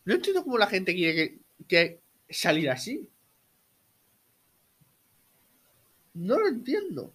no 0.04 0.14
entiendo 0.14 0.42
cómo 0.42 0.58
la 0.58 0.66
gente 0.66 0.94
quiere 0.94 1.38
que, 1.68 2.00
salir 2.28 2.70
así. 2.70 3.08
No 6.14 6.38
lo 6.38 6.48
entiendo. 6.48 7.12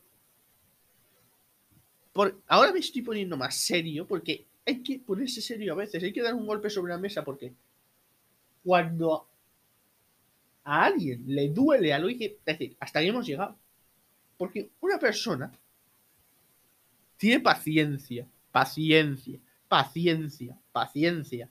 Por, 2.13 2.39
ahora 2.47 2.71
me 2.71 2.79
estoy 2.79 3.01
poniendo 3.01 3.35
más 3.35 3.55
serio 3.55 4.07
porque 4.07 4.45
hay 4.65 4.81
que 4.81 4.99
ponerse 4.99 5.41
serio 5.41 5.73
a 5.73 5.75
veces, 5.75 6.01
hay 6.01 6.13
que 6.13 6.21
dar 6.21 6.33
un 6.33 6.45
golpe 6.45 6.69
sobre 6.69 6.93
la 6.93 6.99
mesa 6.99 7.23
porque 7.23 7.53
cuando 8.63 9.27
a 10.63 10.85
alguien 10.85 11.23
le 11.27 11.49
duele 11.49 11.93
algo, 11.93 12.07
hay 12.07 12.17
que 12.17 12.39
decir, 12.45 12.75
hasta 12.79 12.99
ahí 12.99 13.07
hemos 13.07 13.25
llegado. 13.25 13.55
Porque 14.37 14.69
una 14.81 14.97
persona 14.97 15.51
tiene 17.17 17.39
paciencia, 17.39 18.27
paciencia, 18.51 19.39
paciencia, 19.67 20.59
paciencia. 20.71 21.49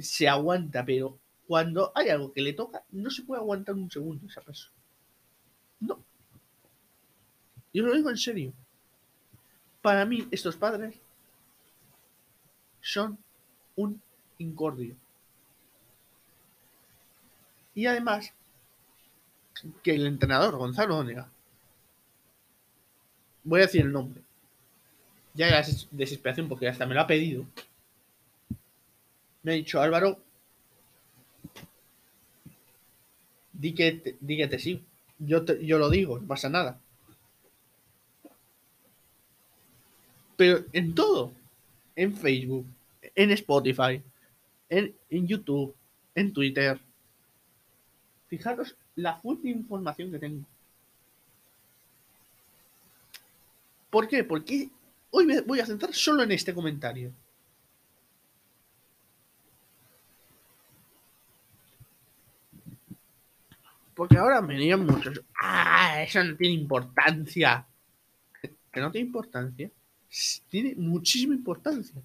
Se 0.00 0.28
aguanta, 0.28 0.84
pero 0.84 1.18
cuando 1.46 1.92
hay 1.94 2.08
algo 2.08 2.32
que 2.32 2.42
le 2.42 2.52
toca, 2.52 2.84
no 2.90 3.10
se 3.10 3.22
puede 3.22 3.40
aguantar 3.40 3.74
un 3.74 3.90
segundo 3.90 4.26
esa 4.26 4.40
persona. 4.40 4.76
No. 5.80 6.02
Yo 7.72 7.84
lo 7.84 7.94
digo 7.94 8.10
en 8.10 8.16
serio. 8.16 8.52
Para 9.80 10.04
mí, 10.04 10.28
estos 10.30 10.56
padres 10.56 11.00
son 12.80 13.18
un 13.76 14.00
incordio. 14.38 14.96
Y 17.74 17.86
además, 17.86 18.32
que 19.82 19.94
el 19.94 20.06
entrenador, 20.06 20.56
Gonzalo 20.56 20.98
Onega, 20.98 21.30
voy 23.44 23.60
a 23.60 23.66
decir 23.66 23.82
el 23.82 23.92
nombre, 23.92 24.22
ya 25.34 25.48
era 25.48 25.64
desesperación 25.90 26.48
porque 26.48 26.68
hasta 26.68 26.86
me 26.86 26.94
lo 26.94 27.00
ha 27.00 27.06
pedido. 27.06 27.46
Me 29.42 29.52
ha 29.52 29.54
dicho, 29.54 29.80
Álvaro, 29.80 30.18
di 33.52 33.74
que 33.74 33.92
te, 33.92 34.58
sí. 34.58 34.84
Yo, 35.18 35.44
yo 35.44 35.78
lo 35.78 35.88
digo, 35.88 36.18
no 36.18 36.26
pasa 36.26 36.48
nada. 36.48 36.80
Pero 40.36 40.64
en 40.72 40.94
todo, 40.94 41.32
en 41.94 42.16
Facebook, 42.16 42.66
en 43.14 43.30
Spotify, 43.30 44.02
en, 44.68 44.94
en 45.10 45.26
YouTube, 45.26 45.74
en 46.14 46.32
Twitter. 46.32 46.80
Fijaros 48.28 48.74
la 48.96 49.16
fuerte 49.16 49.48
información 49.48 50.10
que 50.10 50.18
tengo. 50.18 50.44
¿Por 53.90 54.08
qué? 54.08 54.24
Porque 54.24 54.70
Hoy 55.14 55.26
voy 55.46 55.60
a 55.60 55.66
centrar 55.66 55.92
solo 55.92 56.22
en 56.22 56.32
este 56.32 56.54
comentario. 56.54 57.12
Porque 63.94 64.16
ahora 64.16 64.40
me 64.40 64.56
digan 64.56 64.86
muchos, 64.86 65.20
ah, 65.40 66.02
eso 66.02 66.24
no 66.24 66.34
tiene 66.34 66.54
importancia. 66.54 67.66
Que 68.72 68.80
no 68.80 68.90
tiene 68.90 69.06
importancia. 69.06 69.70
Tiene 70.48 70.74
muchísima 70.76 71.34
importancia. 71.34 72.02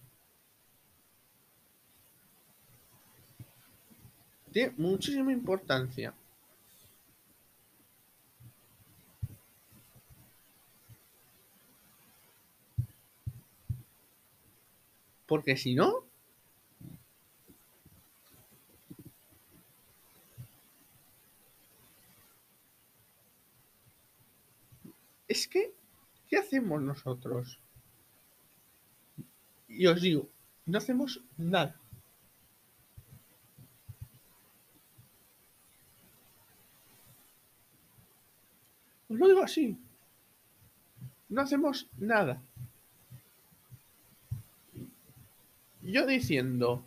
Tiene 4.51 4.73
muchísima 4.77 5.31
importancia. 5.31 6.13
Porque 15.27 15.57
si 15.57 15.75
no, 15.75 16.05
es 25.27 25.47
que, 25.47 25.73
¿qué 26.29 26.37
hacemos 26.37 26.81
nosotros? 26.81 27.59
Y 29.67 29.85
os 29.85 30.01
digo, 30.01 30.29
no 30.65 30.77
hacemos 30.77 31.21
nada. 31.37 31.75
Os 39.09 39.17
lo 39.17 39.27
digo 39.27 39.43
así. 39.43 39.77
No 41.29 41.41
hacemos 41.41 41.87
nada. 41.97 42.41
Yo 45.87 46.05
diciendo, 46.05 46.83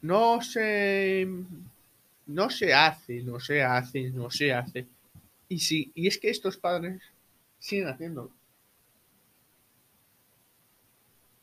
no 0.00 0.42
se, 0.42 1.28
no 2.26 2.50
se 2.50 2.74
hace, 2.74 3.22
no 3.22 3.38
se 3.38 3.62
hace, 3.62 4.10
no 4.10 4.32
se 4.32 4.52
hace. 4.52 4.84
Y 5.48 5.60
sí, 5.60 5.92
y 5.94 6.08
es 6.08 6.18
que 6.18 6.28
estos 6.28 6.56
padres 6.56 7.00
siguen 7.60 7.86
haciéndolo. 7.86 8.32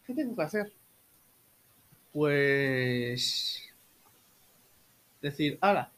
¿Qué 0.06 0.14
tengo 0.14 0.36
que 0.36 0.42
hacer? 0.42 0.74
Pues 2.12 3.64
decir, 5.22 5.58
ahora, 5.62 5.90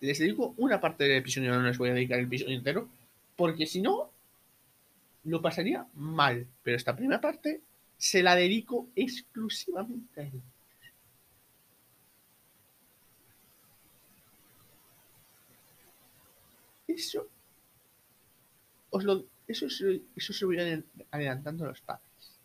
les 0.00 0.18
dedico 0.20 0.54
una 0.58 0.80
parte 0.80 1.02
del 1.02 1.16
episodio, 1.16 1.52
no 1.54 1.62
les 1.62 1.76
voy 1.76 1.90
a 1.90 1.94
dedicar 1.94 2.20
el 2.20 2.26
episodio 2.26 2.56
entero, 2.56 2.88
porque 3.34 3.66
si 3.66 3.80
no, 3.80 4.13
lo 5.24 5.42
pasaría 5.42 5.86
mal. 5.94 6.46
Pero 6.62 6.76
esta 6.76 6.94
primera 6.94 7.20
parte 7.20 7.60
se 7.96 8.22
la 8.22 8.36
dedico 8.36 8.88
exclusivamente 8.94 10.20
a 10.20 10.24
él. 10.24 10.42
Eso, 16.86 17.26
os 18.90 19.04
lo, 19.04 19.24
eso, 19.48 19.66
eso 20.14 20.32
se 20.32 20.44
voy 20.44 20.58
adelantando 21.10 21.66
los 21.66 21.80
padres. 21.80 22.38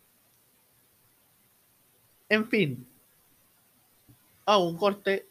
En 2.28 2.48
fin, 2.48 2.86
hago 4.46 4.68
un 4.68 4.76
corte 4.76 5.26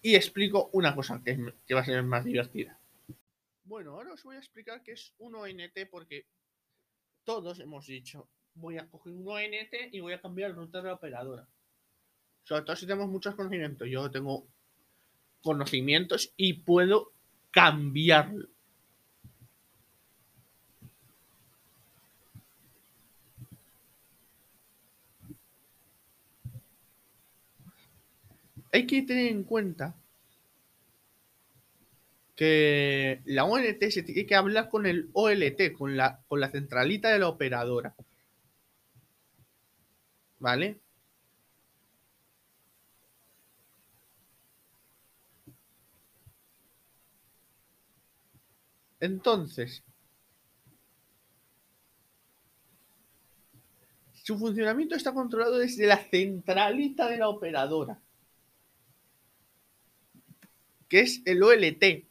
y 0.00 0.14
explico 0.14 0.70
una 0.72 0.94
cosa 0.94 1.20
que 1.24 1.74
va 1.74 1.80
a 1.80 1.84
ser 1.84 2.02
más 2.02 2.24
divertida. 2.24 2.78
Bueno, 3.64 3.92
ahora 3.92 4.12
os 4.12 4.22
voy 4.22 4.36
a 4.36 4.40
explicar 4.40 4.82
qué 4.82 4.92
es 4.92 5.14
un 5.18 5.34
ONT 5.34 5.88
porque 5.90 6.26
todos 7.24 7.60
hemos 7.60 7.86
dicho, 7.86 8.28
voy 8.54 8.76
a 8.76 8.86
coger 8.88 9.14
un 9.14 9.26
ONT 9.26 9.74
y 9.90 10.00
voy 10.00 10.12
a 10.12 10.20
cambiar 10.20 10.50
el 10.50 10.56
router 10.56 10.82
de 10.82 10.88
la 10.88 10.94
operadora. 10.94 11.48
Sobre 12.42 12.62
todo 12.62 12.76
si 12.76 12.86
tenemos 12.86 13.08
muchos 13.08 13.34
conocimientos. 13.34 13.88
Yo 13.88 14.10
tengo 14.10 14.46
conocimientos 15.42 16.34
y 16.36 16.52
puedo 16.52 17.12
cambiarlo. 17.50 18.48
Hay 28.72 28.86
que 28.86 29.02
tener 29.02 29.28
en 29.28 29.44
cuenta 29.44 29.94
que 32.34 33.22
la 33.24 33.44
ONT 33.44 33.82
se 33.90 34.02
tiene 34.02 34.26
que 34.26 34.34
hablar 34.34 34.68
con 34.68 34.86
el 34.86 35.08
OLT, 35.12 35.72
con 35.76 35.96
la, 35.96 36.20
con 36.26 36.40
la 36.40 36.50
centralita 36.50 37.10
de 37.10 37.18
la 37.20 37.28
operadora. 37.28 37.94
¿Vale? 40.38 40.80
Entonces, 49.00 49.84
su 54.24 54.38
funcionamiento 54.38 54.94
está 54.94 55.12
controlado 55.12 55.58
desde 55.58 55.86
la 55.86 55.98
centralita 55.98 57.08
de 57.10 57.18
la 57.18 57.28
operadora, 57.28 58.00
que 60.88 61.00
es 61.00 61.20
el 61.26 61.42
OLT, 61.42 62.06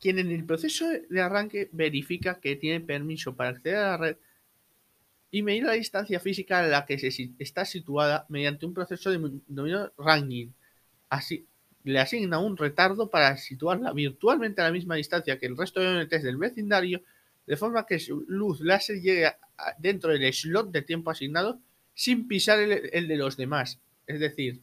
quien 0.00 0.18
en 0.18 0.30
el 0.30 0.44
proceso 0.44 0.86
de 0.88 1.20
arranque 1.20 1.68
verifica 1.72 2.40
que 2.40 2.56
tiene 2.56 2.80
permiso 2.80 3.34
para 3.34 3.50
acceder 3.50 3.76
a 3.76 3.90
la 3.90 3.96
red 3.96 4.16
y 5.30 5.42
medir 5.42 5.64
la 5.64 5.72
distancia 5.72 6.20
física 6.20 6.60
a 6.60 6.66
la 6.66 6.86
que 6.86 6.98
se 6.98 7.30
está 7.38 7.64
situada 7.64 8.26
mediante 8.28 8.66
un 8.66 8.74
proceso 8.74 9.10
denominado 9.10 9.92
ranging. 9.98 10.54
Así, 11.08 11.46
le 11.84 11.98
asigna 12.00 12.38
un 12.38 12.56
retardo 12.56 13.10
para 13.10 13.36
situarla 13.36 13.92
virtualmente 13.92 14.60
a 14.60 14.64
la 14.64 14.72
misma 14.72 14.96
distancia 14.96 15.38
que 15.38 15.46
el 15.46 15.56
resto 15.56 15.80
de 15.80 15.88
ONTs 15.88 16.22
del 16.22 16.36
vecindario, 16.36 17.02
de 17.46 17.56
forma 17.56 17.86
que 17.86 17.98
su 17.98 18.24
luz 18.28 18.60
láser 18.60 19.00
llegue 19.00 19.32
dentro 19.78 20.10
del 20.10 20.32
slot 20.32 20.70
de 20.70 20.82
tiempo 20.82 21.10
asignado 21.10 21.60
sin 21.94 22.26
pisar 22.28 22.58
el 22.60 23.08
de 23.08 23.16
los 23.16 23.36
demás. 23.36 23.78
Es 24.06 24.20
decir, 24.20 24.62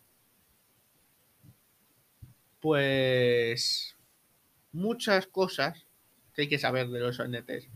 pues 2.59 3.92
muchas 4.73 5.27
cosas 5.27 5.85
que 6.33 6.43
hay 6.43 6.49
que 6.49 6.59
saber 6.59 6.89
de 6.89 6.99
los 6.99 7.19
ONTs. 7.19 7.69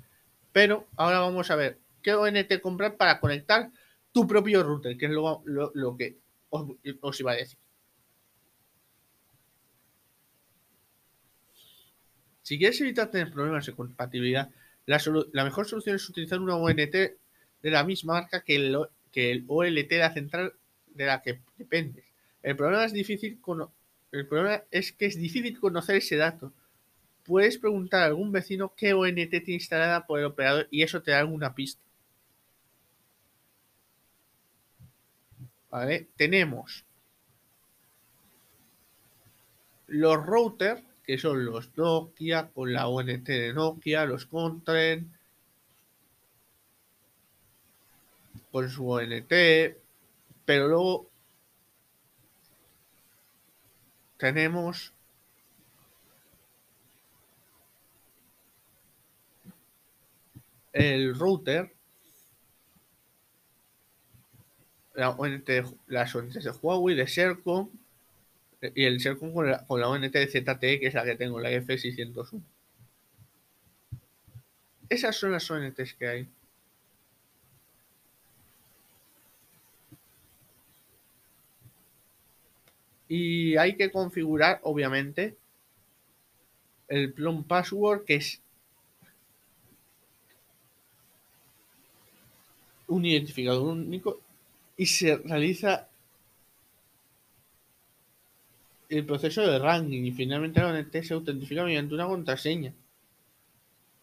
Pero 0.51 0.87
ahora 0.97 1.19
vamos 1.19 1.49
a 1.51 1.55
ver 1.55 1.79
qué 2.01 2.13
ONT 2.13 2.59
comprar 2.61 2.97
para 2.97 3.19
conectar 3.19 3.71
tu 4.11 4.27
propio 4.27 4.63
router, 4.63 4.97
que 4.97 5.05
es 5.05 5.11
lo, 5.11 5.95
que 5.97 6.17
os, 6.49 7.19
iba 7.19 7.31
a 7.31 7.35
decir. 7.35 7.57
Si 12.41 12.57
quieres 12.57 12.79
evitar 12.81 13.11
tener 13.11 13.31
problemas 13.31 13.65
de 13.65 13.73
compatibilidad, 13.73 14.49
la, 14.85 15.43
mejor 15.43 15.67
solución 15.67 15.95
es 15.97 16.09
utilizar 16.09 16.39
una 16.39 16.55
ONT 16.55 16.77
de 16.77 17.17
la 17.63 17.83
misma 17.83 18.13
marca 18.13 18.41
que 18.41 18.55
el, 18.55 18.77
que 19.11 19.31
el 19.31 19.45
OLT 19.47 19.89
de 19.89 19.97
la 19.97 20.13
central 20.13 20.53
de 20.87 21.05
la 21.05 21.21
que 21.21 21.41
dependes. 21.57 22.05
El 22.41 22.55
problema 22.55 22.85
es 22.85 22.93
difícil 22.93 23.39
el 24.11 24.27
problema 24.27 24.63
es 24.71 24.93
que 24.93 25.05
es 25.05 25.19
difícil 25.19 25.59
conocer 25.59 25.97
ese 25.97 26.15
dato 26.15 26.53
puedes 27.27 27.57
preguntar 27.57 28.01
a 28.01 28.05
algún 28.05 28.31
vecino 28.31 28.73
qué 28.75 28.93
ONT 28.93 29.29
tiene 29.29 29.53
instalada 29.53 30.07
por 30.07 30.19
el 30.19 30.25
operador 30.25 30.67
y 30.71 30.81
eso 30.81 31.01
te 31.01 31.11
da 31.11 31.19
alguna 31.19 31.53
pista. 31.53 31.81
¿Vale? 35.69 36.07
Tenemos 36.15 36.85
los 39.87 40.25
routers, 40.25 40.81
que 41.03 41.17
son 41.17 41.45
los 41.45 41.77
Nokia 41.77 42.47
con 42.47 42.73
la 42.73 42.87
ONT 42.87 43.27
de 43.27 43.53
Nokia, 43.53 44.05
los 44.05 44.25
Contren 44.25 45.11
con 48.51 48.69
su 48.69 48.89
ONT, 48.89 49.31
pero 50.45 50.67
luego 50.67 51.09
tenemos 54.17 54.93
el 60.77 61.15
router, 61.15 61.73
la 64.93 65.09
ONT, 65.09 65.49
las 65.87 66.15
ONTs 66.15 66.43
de 66.43 66.51
Huawei, 66.51 66.95
de 66.95 67.07
Sercom 67.07 67.69
y 68.61 68.85
el 68.85 68.99
Sercom 68.99 69.33
con 69.33 69.49
la, 69.49 69.65
con 69.65 69.79
la 69.81 69.89
ONT 69.89 70.11
de 70.11 70.27
ZTE, 70.27 70.79
que 70.79 70.87
es 70.87 70.93
la 70.93 71.03
que 71.03 71.15
tengo, 71.15 71.39
la 71.39 71.51
F601. 71.51 72.41
Esas 74.89 75.15
son 75.15 75.31
las 75.31 75.49
ONTs 75.49 75.93
que 75.95 76.07
hay. 76.07 76.29
Y 83.09 83.55
hay 83.57 83.75
que 83.77 83.91
configurar, 83.91 84.59
obviamente, 84.63 85.37
el 86.87 87.13
plum 87.13 87.43
password, 87.45 88.05
que 88.05 88.15
es 88.15 88.41
un 92.87 93.05
identificador 93.05 93.67
único 93.67 94.21
y 94.77 94.85
se 94.85 95.17
realiza 95.17 95.87
el 98.89 99.05
proceso 99.05 99.41
de 99.41 99.59
ranking 99.59 100.03
y 100.03 100.11
finalmente 100.11 100.59
la 100.59 100.67
ONT 100.67 101.01
se 101.03 101.13
autentifica 101.13 101.63
mediante 101.63 101.93
una 101.93 102.05
contraseña. 102.05 102.73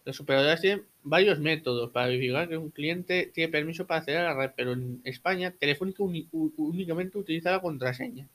Las 0.03 0.19
operadoras 0.19 0.61
tienen 0.61 0.85
varios 1.01 1.39
métodos 1.39 1.91
para 1.91 2.07
verificar 2.07 2.47
que 2.47 2.57
un 2.57 2.69
cliente 2.69 3.31
tiene 3.33 3.51
permiso 3.51 3.87
para 3.87 4.01
acceder 4.01 4.21
a 4.21 4.33
la 4.33 4.35
red, 4.35 4.51
pero 4.55 4.73
en 4.73 5.01
España 5.03 5.51
Telefónica 5.51 6.03
únicamente 6.03 7.17
utiliza 7.17 7.51
la 7.51 7.61
contraseña. 7.61 8.27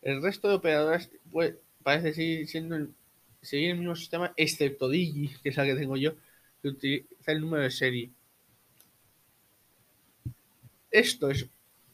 El 0.00 0.22
resto 0.22 0.48
de 0.48 0.54
operadoras 0.54 1.10
pues, 1.30 1.54
parece 1.82 2.14
seguir 2.14 2.48
siendo 2.48 2.76
el, 2.76 2.94
seguir 3.42 3.70
el 3.70 3.78
mismo 3.78 3.96
sistema, 3.96 4.32
excepto 4.36 4.88
Digi, 4.88 5.30
que 5.42 5.50
es 5.50 5.56
la 5.56 5.64
que 5.66 5.74
tengo 5.74 5.96
yo, 5.96 6.14
utiliza 6.68 7.32
el 7.32 7.40
número 7.40 7.62
de 7.62 7.70
serie. 7.70 8.10
Esto 10.90 11.30
es 11.30 11.48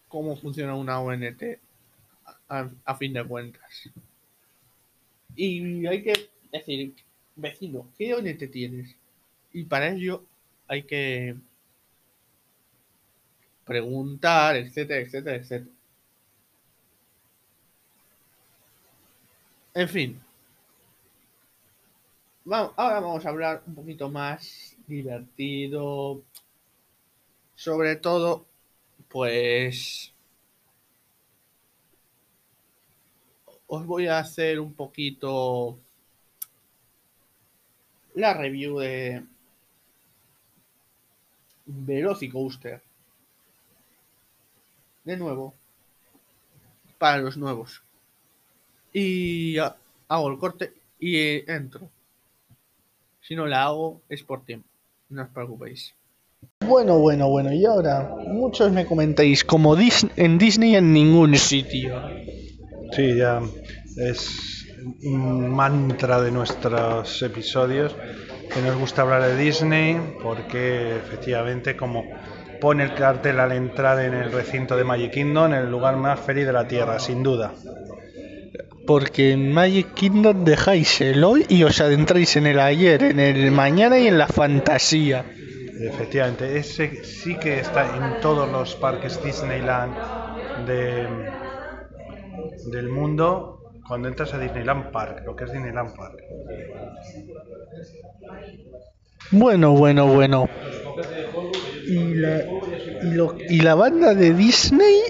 cómo 0.08 0.36
funciona 0.36 0.74
una 0.74 1.00
ONT 1.00 1.42
a, 2.48 2.94
fin 2.96 3.12
de 3.12 3.24
cuentas. 3.24 3.90
Y 5.36 5.86
hay 5.86 6.02
que 6.02 6.30
decir, 6.50 6.94
vecino, 7.36 7.88
¿qué 7.96 8.14
ONT 8.14 8.50
tienes? 8.50 8.96
Y 9.52 9.64
para 9.64 9.90
ello 9.92 10.24
hay 10.66 10.82
que 10.82 11.36
preguntar, 13.64 14.56
etcétera, 14.56 15.00
etcétera, 15.00 15.36
etcétera. 15.36 15.70
En 19.74 19.88
fin. 19.88 20.27
Vamos, 22.50 22.72
ahora 22.78 23.00
vamos 23.00 23.26
a 23.26 23.28
hablar 23.28 23.62
un 23.66 23.74
poquito 23.74 24.08
más 24.08 24.74
divertido. 24.86 26.22
Sobre 27.54 27.96
todo, 27.96 28.46
pues... 29.06 30.14
Os 33.66 33.84
voy 33.84 34.06
a 34.06 34.20
hacer 34.20 34.60
un 34.60 34.72
poquito 34.72 35.78
la 38.14 38.32
review 38.32 38.78
de 38.78 39.26
Velocicoaster. 41.66 42.82
De 45.04 45.18
nuevo. 45.18 45.52
Para 46.96 47.18
los 47.18 47.36
nuevos. 47.36 47.82
Y 48.94 49.58
hago 49.58 50.30
el 50.30 50.38
corte 50.38 50.72
y 50.98 51.50
entro. 51.50 51.90
Si 53.28 53.36
no 53.36 53.46
la 53.46 53.64
hago 53.64 54.00
es 54.08 54.22
por 54.22 54.42
tiempo. 54.46 54.66
No 55.10 55.20
os 55.20 55.28
preocupéis. 55.28 55.94
Bueno, 56.66 56.98
bueno, 56.98 57.28
bueno. 57.28 57.52
Y 57.52 57.66
ahora, 57.66 58.10
muchos 58.26 58.72
me 58.72 58.86
comentáis, 58.86 59.44
como 59.44 59.76
en 59.76 60.38
Disney 60.38 60.76
en 60.76 60.94
ningún 60.94 61.36
sitio. 61.36 62.00
Sí, 62.92 63.16
ya 63.16 63.42
es 63.98 64.66
un 65.04 65.50
mantra 65.50 66.22
de 66.22 66.30
nuestros 66.30 67.22
episodios 67.22 67.94
que 68.50 68.62
nos 68.62 68.78
gusta 68.78 69.02
hablar 69.02 69.20
de 69.20 69.36
Disney 69.36 70.00
porque 70.22 70.96
efectivamente 70.96 71.76
como 71.76 72.04
pone 72.62 72.84
el 72.84 72.94
cartel 72.94 73.40
al 73.40 73.52
entrar 73.52 74.00
en 74.02 74.14
el 74.14 74.32
recinto 74.32 74.74
de 74.74 74.84
Magic 74.84 75.12
Kingdom, 75.12 75.52
en 75.52 75.58
el 75.58 75.70
lugar 75.70 75.98
más 75.98 76.18
feliz 76.18 76.46
de 76.46 76.54
la 76.54 76.66
Tierra, 76.66 76.98
sin 76.98 77.22
duda. 77.22 77.52
Porque 78.88 79.32
en 79.32 79.52
Magic 79.52 79.92
Kingdom 79.92 80.44
dejáis 80.46 81.02
el 81.02 81.22
hoy 81.22 81.44
y 81.50 81.62
os 81.62 81.78
adentráis 81.78 82.36
en 82.36 82.46
el 82.46 82.58
ayer, 82.58 83.02
en 83.02 83.20
el 83.20 83.50
mañana 83.50 83.98
y 83.98 84.06
en 84.06 84.16
la 84.16 84.26
fantasía. 84.26 85.26
Efectivamente, 85.78 86.56
ese 86.56 87.04
sí 87.04 87.36
que 87.36 87.60
está 87.60 87.94
en 87.94 88.22
todos 88.22 88.50
los 88.50 88.74
parques 88.76 89.22
Disneyland 89.22 89.94
de, 90.66 91.06
del 92.72 92.88
mundo 92.88 93.74
cuando 93.86 94.08
entras 94.08 94.32
a 94.32 94.38
Disneyland 94.38 94.90
Park, 94.90 95.22
lo 95.26 95.36
que 95.36 95.44
es 95.44 95.52
Disneyland 95.52 95.94
Park. 95.94 96.22
Bueno, 99.30 99.72
bueno, 99.72 100.06
bueno. 100.06 100.48
¿Y 101.86 102.14
la, 102.14 102.44
y, 103.48 103.60
la 103.60 103.74
banda 103.74 104.14
de 104.14 104.34
Disney 104.34 105.00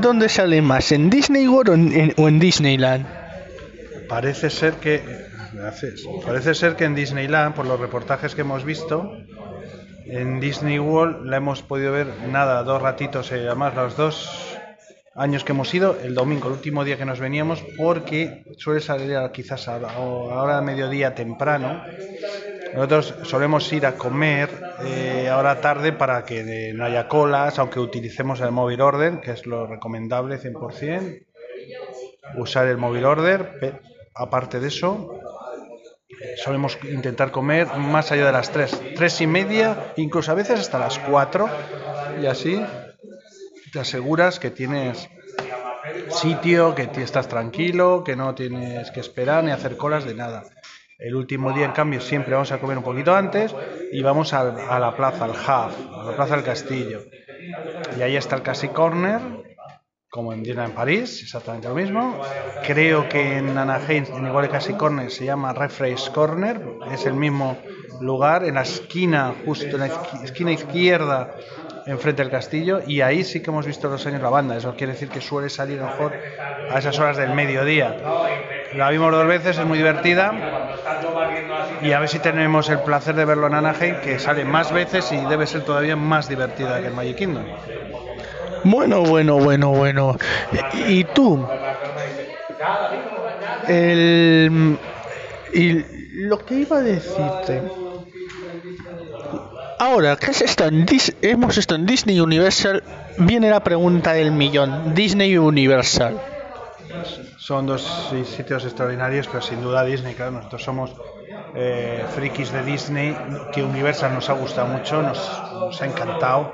dónde 0.00 0.28
sale 0.28 0.60
más? 0.62 0.92
¿En 0.92 1.10
Disney 1.10 1.48
World 1.48 2.14
o 2.16 2.28
en, 2.28 2.38
Disneyland? 2.38 3.06
Parece 4.08 4.50
ser 4.50 4.74
que 4.74 5.02
parece 6.24 6.54
ser 6.54 6.76
que 6.76 6.84
en 6.84 6.94
Disneyland, 6.94 7.54
por 7.54 7.66
los 7.66 7.80
reportajes 7.80 8.34
que 8.34 8.42
hemos 8.42 8.64
visto, 8.64 9.12
en 10.06 10.40
Disney 10.40 10.78
World 10.78 11.26
la 11.26 11.38
hemos 11.38 11.62
podido 11.62 11.92
ver 11.92 12.06
nada, 12.30 12.62
dos 12.62 12.80
ratitos, 12.80 13.30
eh, 13.32 13.46
además 13.46 13.74
los 13.74 13.96
dos 13.96 14.58
años 15.14 15.44
que 15.44 15.52
hemos 15.52 15.72
ido, 15.74 15.98
el 16.02 16.14
domingo, 16.14 16.48
el 16.48 16.54
último 16.54 16.84
día 16.84 16.96
que 16.96 17.04
nos 17.04 17.20
veníamos, 17.20 17.62
porque 17.76 18.44
suele 18.56 18.80
salir 18.80 19.18
quizás 19.32 19.68
a 19.68 19.78
la 19.78 19.98
hora 19.98 20.56
de 20.56 20.62
mediodía 20.62 21.14
temprano. 21.14 21.82
Nosotros 22.74 23.14
solemos 23.22 23.72
ir 23.72 23.86
a 23.86 23.96
comer 23.96 24.50
eh, 24.84 25.28
ahora 25.28 25.60
tarde 25.60 25.92
para 25.92 26.24
que 26.24 26.72
no 26.74 26.84
haya 26.84 27.08
colas, 27.08 27.58
aunque 27.58 27.80
utilicemos 27.80 28.40
el 28.40 28.52
móvil 28.52 28.80
order, 28.80 29.20
que 29.20 29.32
es 29.32 29.46
lo 29.46 29.66
recomendable 29.66 30.38
100%. 30.38 31.26
Usar 32.36 32.66
el 32.68 32.76
móvil 32.76 33.04
order, 33.04 33.80
aparte 34.14 34.60
de 34.60 34.68
eso, 34.68 35.18
solemos 36.36 36.78
intentar 36.84 37.30
comer 37.30 37.66
más 37.76 38.12
allá 38.12 38.26
de 38.26 38.32
las 38.32 38.50
3, 38.50 38.94
3 38.96 39.20
y 39.22 39.26
media, 39.26 39.92
incluso 39.96 40.30
a 40.32 40.34
veces 40.34 40.60
hasta 40.60 40.78
las 40.78 40.98
4, 40.98 41.48
y 42.20 42.26
así 42.26 42.62
te 43.72 43.80
aseguras 43.80 44.38
que 44.38 44.50
tienes 44.50 45.08
sitio, 46.10 46.74
que 46.74 46.88
estás 47.02 47.28
tranquilo, 47.28 48.04
que 48.04 48.16
no 48.16 48.34
tienes 48.34 48.90
que 48.90 49.00
esperar 49.00 49.44
ni 49.44 49.52
hacer 49.52 49.76
colas 49.76 50.04
de 50.04 50.14
nada. 50.14 50.44
El 50.98 51.14
último 51.14 51.52
día, 51.52 51.64
en 51.64 51.70
cambio, 51.70 52.00
siempre 52.00 52.34
vamos 52.34 52.50
a 52.50 52.58
comer 52.58 52.76
un 52.76 52.82
poquito 52.82 53.14
antes 53.14 53.54
y 53.92 54.02
vamos 54.02 54.32
a, 54.32 54.42
la 54.80 54.96
plaza, 54.96 55.26
al 55.26 55.30
Hub, 55.30 55.94
a 55.94 56.04
la 56.10 56.16
plaza 56.16 56.34
del 56.34 56.44
Castillo. 56.44 57.04
Y 57.96 58.02
ahí 58.02 58.16
está 58.16 58.34
el 58.34 58.42
Cassie 58.42 58.70
Corner, 58.70 59.20
como 60.10 60.32
en 60.32 60.42
Dina 60.42 60.64
en 60.64 60.72
París, 60.72 61.22
exactamente 61.22 61.68
lo 61.68 61.76
mismo. 61.76 62.20
Creo 62.66 63.08
que 63.08 63.38
en 63.38 63.56
Anaheim, 63.56 64.06
en 64.12 64.26
igual 64.26 64.46
que 64.46 64.50
Cassie 64.50 64.76
Corner, 64.76 65.08
se 65.08 65.24
llama 65.24 65.52
Refresh 65.52 66.10
Corner, 66.10 66.60
es 66.90 67.06
el 67.06 67.14
mismo 67.14 67.56
lugar, 68.00 68.42
en 68.42 68.54
la 68.54 68.62
esquina, 68.62 69.36
justo 69.46 69.76
en 69.76 69.78
la 69.78 69.86
esquina 70.24 70.50
izquierda 70.50 71.32
enfrente 71.88 72.22
del 72.22 72.30
castillo 72.30 72.82
y 72.86 73.00
ahí 73.00 73.24
sí 73.24 73.40
que 73.40 73.50
hemos 73.50 73.66
visto 73.66 73.88
los 73.88 74.04
años 74.06 74.22
la 74.22 74.28
banda. 74.28 74.56
Eso 74.56 74.74
quiere 74.76 74.92
decir 74.92 75.08
que 75.08 75.20
suele 75.20 75.48
salir 75.48 75.80
mejor 75.80 76.12
a 76.70 76.78
esas 76.78 76.98
horas 76.98 77.16
del 77.16 77.32
mediodía. 77.32 77.96
La 78.74 78.90
vimos 78.90 79.10
dos 79.10 79.26
veces, 79.26 79.58
es 79.58 79.64
muy 79.64 79.78
divertida 79.78 80.32
y 81.80 81.92
a 81.92 82.00
ver 82.00 82.08
si 82.08 82.18
tenemos 82.18 82.68
el 82.68 82.80
placer 82.80 83.14
de 83.14 83.24
verlo 83.24 83.46
en 83.46 83.54
Anaheim, 83.54 83.96
que 84.02 84.18
sale 84.18 84.44
más 84.44 84.72
veces 84.72 85.10
y 85.12 85.16
debe 85.24 85.46
ser 85.46 85.62
todavía 85.64 85.96
más 85.96 86.28
divertida 86.28 86.80
que 86.80 86.88
el 86.88 86.94
Magic 86.94 87.16
Kingdom. 87.16 87.44
Bueno, 88.64 89.02
bueno, 89.02 89.38
bueno, 89.38 89.70
bueno. 89.70 90.16
¿Y 90.86 91.04
tú? 91.04 91.46
El... 93.66 94.78
Y 95.54 95.84
lo 96.12 96.38
que 96.44 96.54
iba 96.56 96.78
a 96.78 96.82
decirte 96.82 97.62
Ahora 99.78 100.16
¿qué 100.16 100.32
es 100.32 100.42
esto 100.42 100.64
hemos 101.22 101.56
estado 101.56 101.80
en 101.80 101.86
Disney 101.86 102.18
Universal, 102.20 102.82
viene 103.16 103.48
la 103.48 103.60
pregunta 103.60 104.12
del 104.12 104.32
millón. 104.32 104.94
Disney 104.94 105.38
Universal. 105.38 106.20
Son 107.36 107.66
dos 107.66 107.82
sitios 108.36 108.64
extraordinarios, 108.64 109.28
pero 109.28 109.40
sin 109.40 109.62
duda 109.62 109.84
Disney, 109.84 110.14
claro, 110.14 110.32
nosotros 110.32 110.62
somos 110.64 110.94
eh, 111.54 112.04
frikis 112.14 112.52
de 112.52 112.62
Disney, 112.64 113.16
que 113.52 113.62
Universal 113.62 114.12
nos 114.14 114.28
ha 114.30 114.32
gustado 114.32 114.66
mucho, 114.66 115.02
nos, 115.02 115.18
nos 115.52 115.80
ha 115.80 115.86
encantado. 115.86 116.52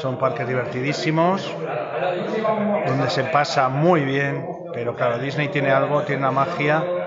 Son 0.00 0.18
parques 0.18 0.48
divertidísimos, 0.48 1.46
donde 2.86 3.10
se 3.10 3.24
pasa 3.24 3.68
muy 3.68 4.00
bien, 4.04 4.46
pero 4.72 4.96
claro, 4.96 5.18
Disney 5.18 5.48
tiene 5.48 5.70
algo, 5.70 6.02
tiene 6.02 6.20
una 6.20 6.32
magia 6.32 7.03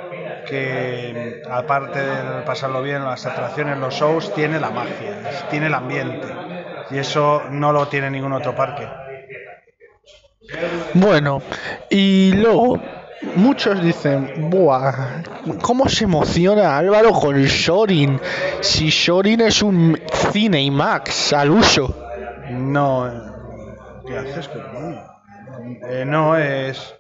que 0.48 1.42
aparte 1.50 2.00
de 2.00 2.42
pasarlo 2.42 2.82
bien, 2.82 3.04
las 3.04 3.26
atracciones, 3.26 3.78
los 3.78 3.94
shows, 3.94 4.34
tiene 4.34 4.60
la 4.60 4.70
magia, 4.72 5.46
tiene 5.50 5.68
el 5.68 5.74
ambiente. 5.74 6.28
Y 6.90 6.98
eso 6.98 7.44
no 7.52 7.72
lo 7.72 7.88
tiene 7.88 8.10
ningún 8.10 8.34
otro 8.34 8.56
parque. 8.56 8.88
Bueno, 10.94 11.42
y 11.90 12.32
luego 12.34 12.80
muchos 13.36 13.84
dicen, 13.84 14.50
¡buah! 14.50 15.24
¿Cómo 15.62 15.90
se 15.90 16.06
emociona 16.06 16.78
Álvaro 16.78 17.12
con 17.12 17.36
Shorin? 17.44 18.20
Si 18.62 18.90
Shorin 18.90 19.42
es 19.42 19.62
un 19.62 20.00
cine 20.32 20.62
y 20.62 20.72
Max 20.72 21.34
al 21.34 21.52
uso. 21.52 22.08
No, 22.50 23.12
¿qué 24.06 24.18
haces? 24.18 24.50
Eh, 25.90 26.06
no, 26.06 26.38
es 26.38 26.97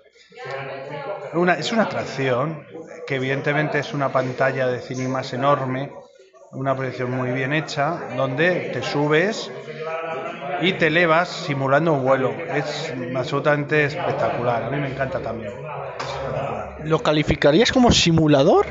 una, 1.34 1.54
es 1.54 1.72
una 1.72 1.84
atracción 1.84 2.66
que 3.06 3.16
evidentemente 3.16 3.80
es 3.80 3.94
una 3.94 4.12
pantalla 4.12 4.68
de 4.68 4.80
cinemas 4.80 5.34
enorme, 5.34 5.92
una 6.52 6.76
proyección 6.76 7.12
muy 7.12 7.32
bien 7.32 7.54
hecha, 7.54 8.00
donde 8.16 8.70
te 8.74 8.82
subes 8.82 9.52
y 10.62 10.74
te 10.74 10.88
elevas 10.88 11.30
simulando 11.30 11.94
un 11.94 12.04
vuelo. 12.04 12.34
Es 12.54 12.94
absolutamente 13.16 13.86
espectacular, 13.86 14.64
a 14.64 14.70
mí 14.70 14.78
me 14.78 14.90
encanta 14.90 15.20
también. 15.20 15.54
¿Lo 16.84 17.00
calificarías 17.00 17.72
como 17.72 17.92
simulador? 17.92 18.66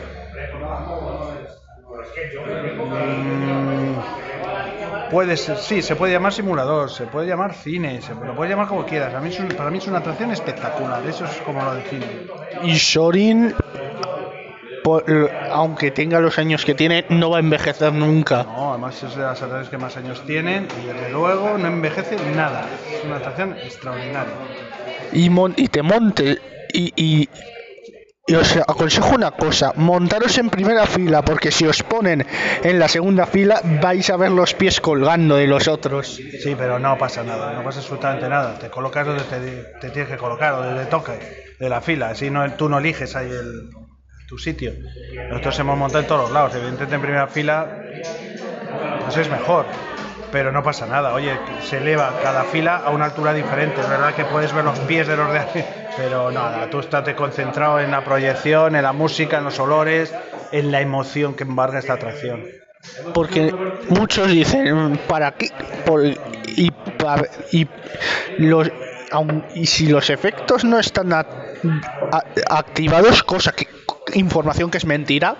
Puede 5.10 5.36
ser, 5.36 5.56
sí, 5.58 5.82
se 5.82 5.96
puede 5.96 6.12
llamar 6.12 6.32
simulador, 6.32 6.90
se 6.90 7.06
puede 7.06 7.26
llamar 7.26 7.54
cine, 7.54 8.00
se 8.02 8.14
lo 8.14 8.34
puede 8.34 8.50
llamar 8.50 8.68
como 8.68 8.84
quieras. 8.84 9.14
A 9.14 9.20
mí 9.20 9.30
para 9.56 9.70
mí 9.70 9.78
es 9.78 9.86
una 9.86 9.98
atracción 9.98 10.30
espectacular, 10.30 11.06
eso 11.06 11.24
es 11.24 11.36
como 11.38 11.62
lo 11.62 11.74
define. 11.74 12.06
Y 12.62 12.74
Shorin 12.74 13.54
aunque 15.50 15.90
tenga 15.90 16.20
los 16.20 16.38
años 16.38 16.64
que 16.64 16.74
tiene, 16.74 17.04
no 17.08 17.30
va 17.30 17.38
a 17.38 17.40
envejecer 17.40 17.92
nunca. 17.92 18.44
No, 18.44 18.70
además 18.70 19.02
es 19.02 19.16
de 19.16 19.22
las 19.22 19.42
atracciones 19.42 19.68
que 19.68 19.78
más 19.78 19.96
años 19.96 20.22
tienen 20.24 20.68
y 20.82 20.86
desde 20.86 21.10
luego 21.10 21.58
no 21.58 21.66
envejece 21.66 22.16
nada. 22.34 22.66
Es 22.92 23.04
una 23.04 23.16
atracción 23.16 23.56
extraordinaria. 23.56 24.32
Y, 25.12 25.30
y 25.56 25.68
te 25.68 25.82
monte 25.82 26.38
y, 26.72 26.92
y 26.96 27.28
os 28.34 28.56
aconsejo 28.56 29.14
una 29.14 29.30
cosa, 29.30 29.72
montaros 29.76 30.36
en 30.38 30.50
primera 30.50 30.84
fila, 30.86 31.22
porque 31.22 31.52
si 31.52 31.64
os 31.64 31.84
ponen 31.84 32.26
en 32.64 32.78
la 32.80 32.88
segunda 32.88 33.24
fila 33.24 33.60
vais 33.80 34.10
a 34.10 34.16
ver 34.16 34.32
los 34.32 34.52
pies 34.52 34.80
colgando 34.80 35.36
de 35.36 35.46
los 35.46 35.68
otros. 35.68 36.16
Sí, 36.16 36.56
pero 36.58 36.80
no 36.80 36.98
pasa 36.98 37.22
nada, 37.22 37.52
no 37.52 37.62
pasa 37.62 37.78
absolutamente 37.78 38.28
nada. 38.28 38.58
Te 38.58 38.68
colocas 38.68 39.06
donde 39.06 39.22
te, 39.22 39.90
tienes 39.90 40.10
que 40.10 40.16
colocar, 40.16 40.56
donde 40.56 40.84
te 40.84 40.90
toca, 40.90 41.14
de 41.58 41.68
la 41.68 41.80
fila. 41.80 42.08
Así 42.08 42.28
no, 42.28 42.50
tú 42.54 42.68
no 42.68 42.78
eliges 42.78 43.14
ahí 43.14 43.30
el, 43.30 43.70
tu 44.26 44.38
sitio. 44.38 44.72
Nosotros 45.30 45.58
hemos 45.60 45.78
montado 45.78 46.00
en 46.00 46.08
todos 46.08 46.22
los 46.22 46.32
lados. 46.32 46.52
Evidentemente 46.56 46.96
en 46.96 47.00
primera 47.02 47.28
fila 47.28 47.80
pues 49.04 49.16
es 49.18 49.30
mejor 49.30 49.66
pero 50.30 50.52
no 50.52 50.62
pasa 50.62 50.86
nada. 50.86 51.14
Oye, 51.14 51.38
se 51.62 51.78
eleva 51.78 52.12
cada 52.22 52.44
fila 52.44 52.76
a 52.84 52.90
una 52.90 53.06
altura 53.06 53.32
diferente. 53.32 53.80
Es 53.80 53.88
verdad 53.88 54.14
que 54.14 54.24
puedes 54.24 54.52
ver 54.52 54.64
los 54.64 54.78
pies 54.80 55.06
de 55.06 55.16
los 55.16 55.32
de 55.32 55.64
pero 55.96 56.30
nada, 56.30 56.68
tú 56.68 56.80
estás 56.80 57.08
concentrado 57.14 57.80
en 57.80 57.90
la 57.90 58.04
proyección, 58.04 58.76
en 58.76 58.82
la 58.82 58.92
música, 58.92 59.38
en 59.38 59.44
los 59.44 59.58
olores, 59.58 60.12
en 60.52 60.70
la 60.70 60.80
emoción 60.80 61.34
que 61.34 61.44
embarga 61.44 61.78
esta 61.78 61.94
atracción. 61.94 62.44
Porque 63.14 63.52
muchos 63.88 64.28
dicen, 64.28 64.98
¿para 65.08 65.32
qué? 65.32 65.50
y, 66.56 66.70
y, 67.50 67.68
los, 68.38 68.70
y 69.54 69.66
si 69.66 69.86
los 69.88 70.10
efectos 70.10 70.64
no 70.64 70.78
están 70.78 71.12
activados, 72.48 73.22
cosa 73.22 73.52
que 73.52 73.66
información 74.14 74.70
que 74.70 74.78
es 74.78 74.84
mentira, 74.84 75.36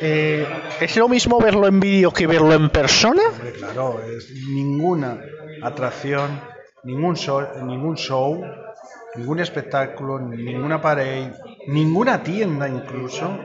eh, 0.00 0.46
¿Es 0.80 0.96
lo 0.96 1.08
mismo 1.08 1.40
verlo 1.40 1.66
en 1.66 1.80
vídeo 1.80 2.12
que 2.12 2.26
verlo 2.26 2.52
en 2.52 2.70
persona? 2.70 3.22
claro, 3.58 4.00
es 4.02 4.30
ninguna 4.48 5.20
atracción, 5.62 6.40
ningún 6.84 7.16
show, 7.16 7.42
ningún 7.64 7.96
show, 7.96 8.40
ningún 9.16 9.40
espectáculo, 9.40 10.18
ninguna 10.20 10.80
pared, 10.80 11.32
ninguna 11.66 12.22
tienda 12.22 12.68
incluso 12.68 13.38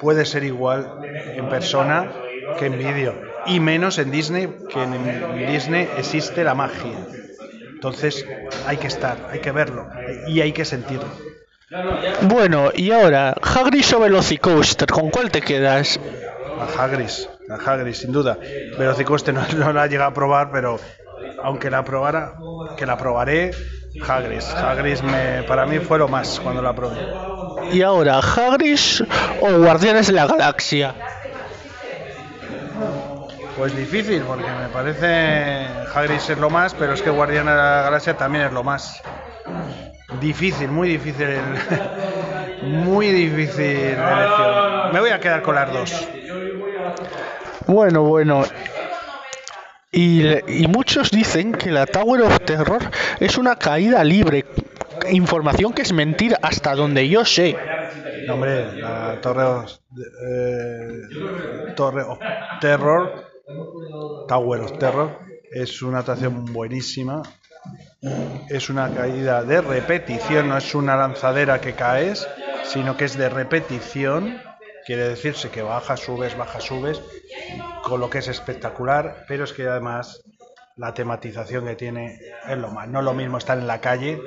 puede 0.00 0.24
ser 0.24 0.44
igual 0.44 1.00
en 1.04 1.48
persona 1.48 2.12
que 2.58 2.66
en 2.66 2.78
vídeo. 2.78 3.14
Y 3.46 3.60
menos 3.60 3.98
en 3.98 4.10
Disney, 4.10 4.48
que 4.68 4.82
en 4.82 5.46
Disney 5.46 5.88
existe 5.98 6.42
la 6.44 6.54
magia. 6.54 7.06
Entonces 7.74 8.26
hay 8.66 8.78
que 8.78 8.86
estar, 8.86 9.28
hay 9.30 9.40
que 9.40 9.52
verlo 9.52 9.86
y 10.26 10.40
hay 10.40 10.52
que 10.52 10.64
sentirlo. 10.64 11.08
Bueno, 12.22 12.70
y 12.74 12.92
ahora, 12.92 13.34
Hagrid 13.42 13.84
o 13.96 14.00
Velocicoaster, 14.00 14.88
¿con 14.88 15.10
cuál 15.10 15.30
te 15.30 15.40
quedas? 15.42 15.98
A 16.58 16.84
Hagrid, 16.84 17.10
a 17.48 17.54
Hagrid, 17.54 17.92
sin 17.92 18.12
duda. 18.12 18.38
Velocicoaster 18.78 19.34
no, 19.34 19.44
no 19.56 19.72
la 19.72 19.86
he 19.86 19.88
llegado 19.88 20.10
a 20.10 20.14
probar, 20.14 20.50
pero 20.52 20.78
aunque 21.42 21.70
la 21.70 21.84
probara, 21.84 22.34
que 22.76 22.86
la 22.86 22.96
probaré, 22.96 23.50
Hagrid. 24.06 24.42
Hagrid 24.62 25.00
me, 25.00 25.42
para 25.42 25.66
mí 25.66 25.80
fue 25.80 25.98
lo 25.98 26.08
más 26.08 26.38
cuando 26.40 26.62
la 26.62 26.72
probé. 26.72 26.96
Y 27.72 27.82
ahora, 27.82 28.20
Hagrid 28.20 28.78
o 29.40 29.58
Guardianes 29.58 30.06
de 30.06 30.12
la 30.12 30.26
Galaxia. 30.26 30.94
Pues 33.56 33.74
difícil, 33.74 34.22
porque 34.22 34.44
me 34.44 34.68
parece 34.68 35.66
Hagrid 35.92 36.16
es 36.16 36.38
lo 36.38 36.50
más, 36.50 36.74
pero 36.74 36.92
es 36.92 37.02
que 37.02 37.10
Guardianes 37.10 37.54
de 37.54 37.60
la 37.60 37.82
Galaxia 37.82 38.16
también 38.16 38.44
es 38.44 38.52
lo 38.52 38.62
más. 38.62 39.02
Difícil, 40.20 40.68
muy 40.68 40.88
difícil. 40.88 41.26
muy 42.62 43.08
difícil 43.08 43.66
elección. 43.66 44.92
Me 44.92 45.00
voy 45.00 45.10
a 45.10 45.20
quedar 45.20 45.42
con 45.42 45.54
las 45.54 45.72
dos. 45.72 46.08
Bueno, 47.66 48.02
bueno. 48.02 48.44
Y, 49.92 50.26
y, 50.26 50.66
muchos 50.68 51.10
dicen 51.10 51.52
que 51.52 51.70
la 51.70 51.86
Tower 51.86 52.22
of 52.22 52.40
Terror 52.40 52.82
es 53.18 53.38
una 53.38 53.56
caída 53.56 54.04
libre. 54.04 54.44
Información 55.10 55.72
que 55.72 55.82
es 55.82 55.92
mentira 55.92 56.38
hasta 56.42 56.74
donde 56.74 57.08
yo 57.08 57.24
sé. 57.24 57.56
hombre, 58.28 58.80
la 58.80 59.20
Torre 59.20 59.44
of, 59.44 59.72
eh, 60.28 61.00
Torre 61.76 62.02
of 62.02 62.18
Terror, 62.60 63.24
Tower 64.28 64.60
of 64.60 64.78
Terror, 64.78 65.18
es 65.52 65.80
una 65.82 66.00
atracción 66.00 66.44
buenísima 66.52 67.22
es 68.48 68.70
una 68.70 68.92
caída 68.94 69.42
de 69.42 69.60
repetición, 69.60 70.48
no 70.48 70.56
es 70.56 70.74
una 70.74 70.96
lanzadera 70.96 71.60
que 71.60 71.74
caes, 71.74 72.26
sino 72.64 72.96
que 72.96 73.04
es 73.04 73.16
de 73.16 73.28
repetición. 73.28 74.40
Quiere 74.84 75.08
decirse 75.08 75.50
que 75.50 75.62
bajas, 75.62 76.00
subes, 76.00 76.36
bajas, 76.36 76.64
subes, 76.64 77.02
con 77.82 78.00
lo 78.00 78.08
que 78.08 78.18
es 78.18 78.28
espectacular, 78.28 79.24
pero 79.26 79.44
es 79.44 79.52
que 79.52 79.66
además 79.66 80.22
la 80.76 80.94
tematización 80.94 81.66
que 81.66 81.74
tiene 81.74 82.20
es 82.48 82.58
lo 82.58 82.70
más. 82.70 82.88
No 82.88 83.02
lo 83.02 83.14
mismo 83.14 83.38
estar 83.38 83.58
en 83.58 83.66
la 83.66 83.80
calle 83.80 84.20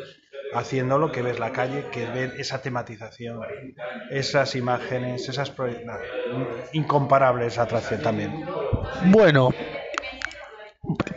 haciéndolo 0.53 1.11
que 1.11 1.21
ves 1.21 1.39
la 1.39 1.51
calle, 1.51 1.85
que 1.91 2.05
ver 2.05 2.33
esa 2.37 2.61
tematización, 2.61 3.39
esas 4.09 4.55
imágenes, 4.55 5.29
esas 5.29 5.53
incomparables 6.73 7.57
atracción 7.57 8.01
también. 8.01 8.45
Bueno, 9.05 9.51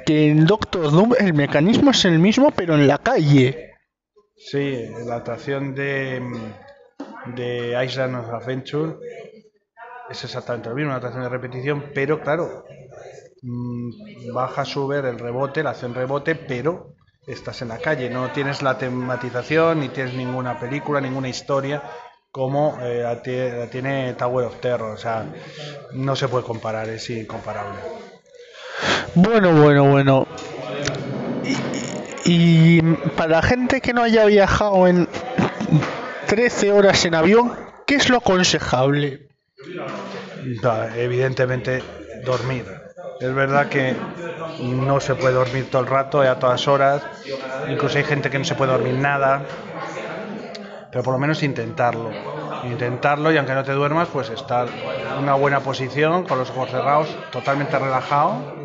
que 0.05 0.29
en 0.29 0.47
Doctor 0.47 0.91
Doom 0.91 1.15
el 1.19 1.35
mecanismo 1.35 1.91
es 1.91 2.05
el 2.05 2.19
mismo, 2.19 2.51
pero 2.51 2.75
en 2.75 2.87
la 2.87 2.99
calle. 2.99 3.75
Sí, 4.37 4.89
la 5.07 5.17
atracción 5.17 5.75
de, 5.75 6.21
de 7.35 7.85
Island 7.85 8.17
of 8.17 8.31
Adventure 8.31 8.97
es 10.11 10.25
exactamente 10.25 10.69
lo 10.69 10.75
mismo, 10.75 10.91
una 10.91 10.99
atracción 10.99 11.23
de 11.23 11.29
repetición, 11.29 11.91
pero 11.95 12.21
claro, 12.21 12.65
mm, 13.43 14.33
baja, 14.35 14.65
sube 14.65 14.99
el 14.99 15.19
rebote, 15.19 15.63
la 15.63 15.71
acción 15.71 15.95
rebote, 15.95 16.35
pero 16.35 16.95
estás 17.27 17.63
en 17.63 17.69
la 17.69 17.79
calle, 17.79 18.11
no 18.11 18.31
tienes 18.33 18.63
la 18.63 18.77
tematización, 18.79 19.81
ni 19.81 19.89
tienes 19.89 20.15
ninguna 20.15 20.59
película, 20.59 21.01
ninguna 21.01 21.29
historia 21.29 21.83
como 22.33 22.79
eh, 22.81 23.03
la 23.03 23.21
tiene 23.71 24.15
Tower 24.15 24.47
of 24.47 24.59
Terror, 24.59 24.93
o 24.93 24.97
sea, 24.97 25.27
no 25.93 26.17
se 26.17 26.29
puede 26.29 26.45
comparar, 26.45 26.89
es 26.89 27.09
incomparable. 27.11 27.79
Bueno, 29.15 29.53
bueno, 29.53 29.85
bueno. 29.85 30.27
Y, 32.25 32.81
para 33.17 33.43
gente 33.43 33.81
que 33.81 33.93
no 33.93 34.03
haya 34.03 34.25
viajado 34.25 34.87
en 34.87 35.09
13 36.27 36.73
horas 36.73 37.05
en 37.05 37.15
avión, 37.15 37.53
¿qué 37.87 37.97
es 37.97 38.09
lo 38.09 38.19
aconsejable? 38.19 39.29
evidentemente 40.97 41.83
dormir. 42.25 42.65
Es 43.21 43.35
verdad 43.35 43.69
que 43.69 43.95
no 44.61 45.01
se 45.01 45.15
puede 45.15 45.35
dormir 45.35 45.71
todo 45.71 45.83
el 45.83 45.89
rato 45.89 46.25
y 46.25 46.27
a 46.27 46.39
todas 46.39 46.67
horas. 46.67 47.03
Incluso 47.69 47.99
hay 47.99 48.05
gente 48.05 48.31
que 48.31 48.39
no 48.39 48.45
se 48.45 48.55
puede 48.55 48.73
dormir 48.73 48.95
nada. 48.95 49.43
Pero 50.91 51.05
por 51.05 51.15
lo 51.15 51.21
menos 51.21 51.43
intentarlo. 51.43 52.11
Intentarlo 52.63 53.31
y 53.31 53.37
aunque 53.37 53.53
no 53.53 53.63
te 53.63 53.73
duermas, 53.73 54.09
pues 54.09 54.31
estar 54.31 54.81
en 54.97 55.19
una 55.19 55.35
buena 55.35 55.63
posición, 55.63 56.25
con 56.25 56.39
los 56.39 56.49
ojos 56.49 56.71
cerrados, 56.71 57.19
totalmente 57.31 57.79
relajado 57.79 58.57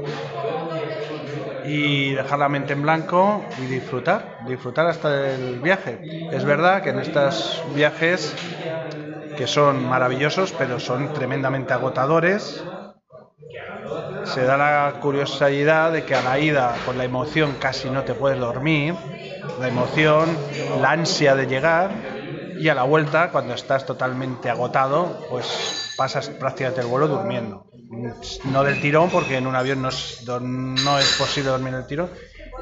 y 1.62 2.14
dejar 2.14 2.40
la 2.40 2.50
mente 2.50 2.74
en 2.74 2.82
blanco 2.82 3.50
y 3.58 3.66
disfrutar, 3.66 4.38
disfrutar 4.40 4.88
hasta 4.88 5.34
el 5.34 5.60
viaje. 5.62 6.06
Es 6.30 6.46
verdad 6.46 6.82
que 6.84 6.90
en 6.92 7.00
estos 7.00 7.62
viajes 7.66 8.36
que 9.36 9.48
son 9.48 9.86
maravillosos, 9.86 10.54
pero 10.54 10.80
son 10.80 11.14
tremendamente 11.14 11.74
agotadores, 11.74 12.66
se 14.24 14.44
da 14.44 14.58
la 14.58 15.00
curiosidad 15.00 15.92
de 15.92 16.06
que 16.06 16.16
a 16.16 16.22
la 16.22 16.40
ida, 16.40 16.82
con 16.86 16.98
la 16.98 17.06
emoción, 17.06 17.56
casi 17.58 17.90
no 17.90 18.04
te 18.06 18.14
puedes 18.16 18.40
dormir, 18.40 18.96
la 19.56 19.68
emoción, 19.68 20.40
la 20.72 20.92
ansia 20.92 21.36
de 21.36 21.48
llegar, 21.48 22.07
y 22.60 22.70
a 22.70 22.76
la 22.76 22.84
vuelta, 22.84 23.30
cuando 23.32 23.54
estás 23.54 23.86
totalmente 23.86 24.50
agotado, 24.50 25.26
pues 25.30 25.94
pasas 25.98 26.30
prácticamente 26.30 26.82
el 26.82 26.88
vuelo 26.88 27.08
durmiendo 27.08 27.68
no 28.46 28.64
del 28.64 28.80
tirón, 28.82 29.10
porque 29.10 29.38
en 29.38 29.48
un 29.48 29.56
avión 29.56 29.82
no 29.82 29.90
es, 29.90 30.24
no 30.28 31.00
es 31.00 31.16
posible 31.18 31.50
dormir 31.50 31.74
el 31.74 31.86
tirón, 31.86 32.10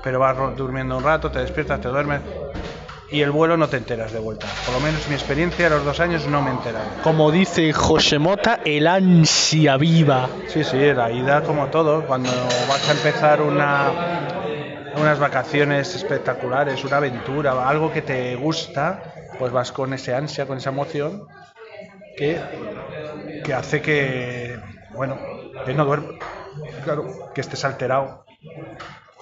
pero 0.04 0.20
vas 0.20 0.38
durmiendo 0.56 0.98
un 0.98 1.04
rato, 1.04 1.32
te 1.32 1.39
despiertas, 1.39 1.82
te 1.82 1.88
duermes 1.88 2.22
y 3.12 3.22
el 3.22 3.32
vuelo 3.32 3.56
no 3.56 3.70
te 3.70 3.78
enteras 3.78 4.12
de 4.12 4.20
vuelta. 4.20 4.48
Por 4.66 4.74
lo 4.76 4.82
menos 4.82 5.08
mi 5.08 5.16
experiencia 5.16 5.68
a 5.68 5.70
los 5.70 5.86
dos 5.86 6.00
años 6.00 6.28
no 6.28 6.41
me 6.41 6.52
enterado. 6.52 6.86
Como 7.04 7.32
dice 7.32 7.72
José 7.72 8.20
Mota, 8.20 8.60
el 8.66 8.88
ansia 8.88 9.78
viva. 9.78 10.28
Sí, 10.48 10.64
sí, 10.64 10.93
la 10.93 11.12
ida 11.12 11.41
como 11.43 11.68
todo. 11.68 12.04
Cuando 12.06 12.30
vas 12.68 12.89
a 12.89 12.91
empezar 12.91 13.41
una, 13.41 13.91
unas 14.98 15.20
vacaciones 15.20 15.96
espectaculares, 15.96 16.84
una 16.84 16.98
aventura, 16.98 17.68
algo 17.68 17.91
que 17.91 18.02
te 18.02 18.36
gusta, 18.36 19.14
pues 19.38 19.52
vas 19.52 19.72
con 19.72 19.94
ese 19.94 20.14
ansia, 20.14 20.46
con 20.46 20.58
esa 20.58 20.70
emoción 20.70 21.28
que, 22.18 22.42
que 23.44 23.54
hace 23.54 23.82
que 23.82 24.60
bueno, 24.96 25.18
que 25.66 25.74
no 25.74 25.86
duerme, 25.86 26.20
claro, 26.84 27.32
que 27.34 27.42
estés 27.42 27.66
alterado, 27.66 28.26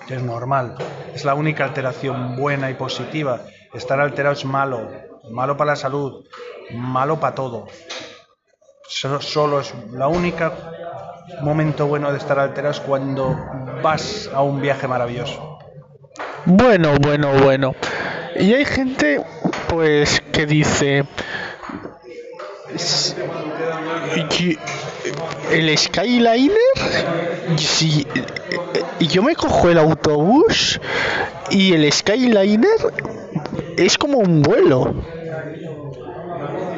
que 0.07 0.15
es 0.15 0.21
normal. 0.21 0.75
Es 1.13 1.25
la 1.25 1.33
única 1.33 1.63
alteración 1.65 2.35
buena 2.35 2.69
y 2.69 2.75
positiva. 2.75 3.41
Estar 3.73 3.99
alterado 3.99 4.33
es 4.33 4.45
malo, 4.45 4.91
malo 5.31 5.57
para 5.57 5.71
la 5.71 5.75
salud, 5.75 6.25
malo 6.71 7.19
para 7.19 7.35
todo. 7.35 7.67
Solo, 8.87 9.59
es 9.59 9.73
la 9.91 10.07
única 10.07 10.53
momento 11.41 11.87
bueno 11.87 12.11
de 12.11 12.17
estar 12.17 12.37
alterado 12.37 12.71
es 12.71 12.79
cuando 12.79 13.35
vas 13.81 14.29
a 14.33 14.41
un 14.43 14.61
viaje 14.61 14.87
maravilloso. 14.87 15.57
Bueno, 16.45 16.95
bueno, 17.01 17.31
bueno. 17.41 17.73
Y 18.35 18.53
hay 18.53 18.65
gente 18.65 19.23
pues 19.73 20.21
que 20.31 20.45
dice, 20.45 21.03
El 25.51 25.77
Skyliner, 25.77 26.51
si 27.57 28.05
yo 28.99 29.23
me 29.23 29.35
cojo 29.35 29.69
el 29.69 29.79
autobús 29.79 30.79
y 31.49 31.73
el 31.73 31.91
Skyliner 31.91 32.77
es 33.77 33.97
como 33.97 34.19
un 34.19 34.43
vuelo. 34.43 34.93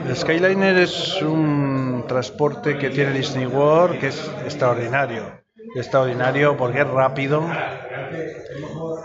El 0.07 0.15
Skyliner 0.15 0.77
es 0.77 1.21
un 1.21 2.05
transporte 2.07 2.77
que 2.77 2.91
tiene 2.91 3.11
Disney 3.11 3.45
World 3.45 3.99
que 3.99 4.07
es 4.07 4.31
extraordinario. 4.45 5.43
Extraordinario 5.75 6.55
porque 6.55 6.79
es 6.79 6.87
rápido, 6.87 7.43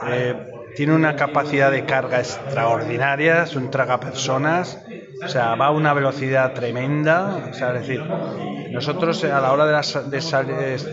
eh, 0.06 0.59
tiene 0.80 0.94
una 0.94 1.14
capacidad 1.14 1.70
de 1.70 1.84
carga 1.84 2.20
extraordinaria, 2.20 3.42
es 3.42 3.54
un 3.54 3.70
tragapersonas, 3.70 4.78
o 5.22 5.28
sea, 5.28 5.54
va 5.54 5.66
a 5.66 5.70
una 5.72 5.92
velocidad 5.92 6.54
tremenda, 6.54 7.48
o 7.50 7.52
sea, 7.52 7.74
es 7.74 7.86
decir, 7.86 8.00
nosotros 8.72 9.22
a 9.24 9.40
la 9.42 9.52
hora 9.52 9.66
de, 9.66 9.72
las, 9.72 10.10
de 10.10 10.20
sal- 10.22 10.48
es- 10.48 10.88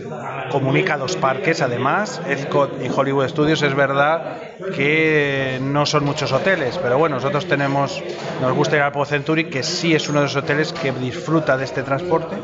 comunica 0.50 0.98
dos 0.98 1.16
parques, 1.16 1.62
además, 1.62 2.20
Epcot 2.28 2.70
y 2.84 2.90
Hollywood 2.94 3.28
Studios, 3.28 3.62
es 3.62 3.74
verdad 3.74 4.42
que 4.76 5.58
no 5.62 5.86
son 5.86 6.04
muchos 6.04 6.32
hoteles, 6.32 6.76
pero 6.82 6.98
bueno, 6.98 7.16
nosotros 7.16 7.46
tenemos, 7.46 8.02
nos 8.42 8.52
gusta 8.52 8.76
ir 8.76 8.82
al 8.82 8.92
Port 8.92 9.08
Century, 9.08 9.44
que 9.48 9.62
sí 9.62 9.94
es 9.94 10.06
uno 10.10 10.18
de 10.18 10.24
los 10.26 10.36
hoteles 10.36 10.70
que 10.74 10.92
disfruta 10.92 11.56
de 11.56 11.64
este 11.64 11.82
transporte, 11.82 12.36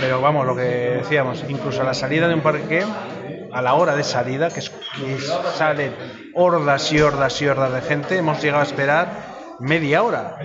pero 0.00 0.20
vamos, 0.20 0.44
lo 0.44 0.56
que 0.56 0.62
decíamos, 0.62 1.44
incluso 1.48 1.82
a 1.82 1.84
la 1.84 1.94
salida 1.94 2.26
de 2.26 2.34
un 2.34 2.40
parque, 2.40 2.84
a 3.52 3.62
la 3.62 3.74
hora 3.74 3.96
de 3.96 4.04
salida, 4.04 4.50
que, 4.50 4.60
es, 4.60 4.70
que 4.70 5.18
salen 5.56 5.94
hordas 6.34 6.92
y 6.92 7.00
hordas 7.00 7.40
y 7.42 7.46
hordas 7.46 7.72
de 7.72 7.80
gente, 7.82 8.18
hemos 8.18 8.42
llegado 8.42 8.60
a 8.60 8.66
esperar 8.66 9.08
media 9.58 10.02
hora. 10.02 10.36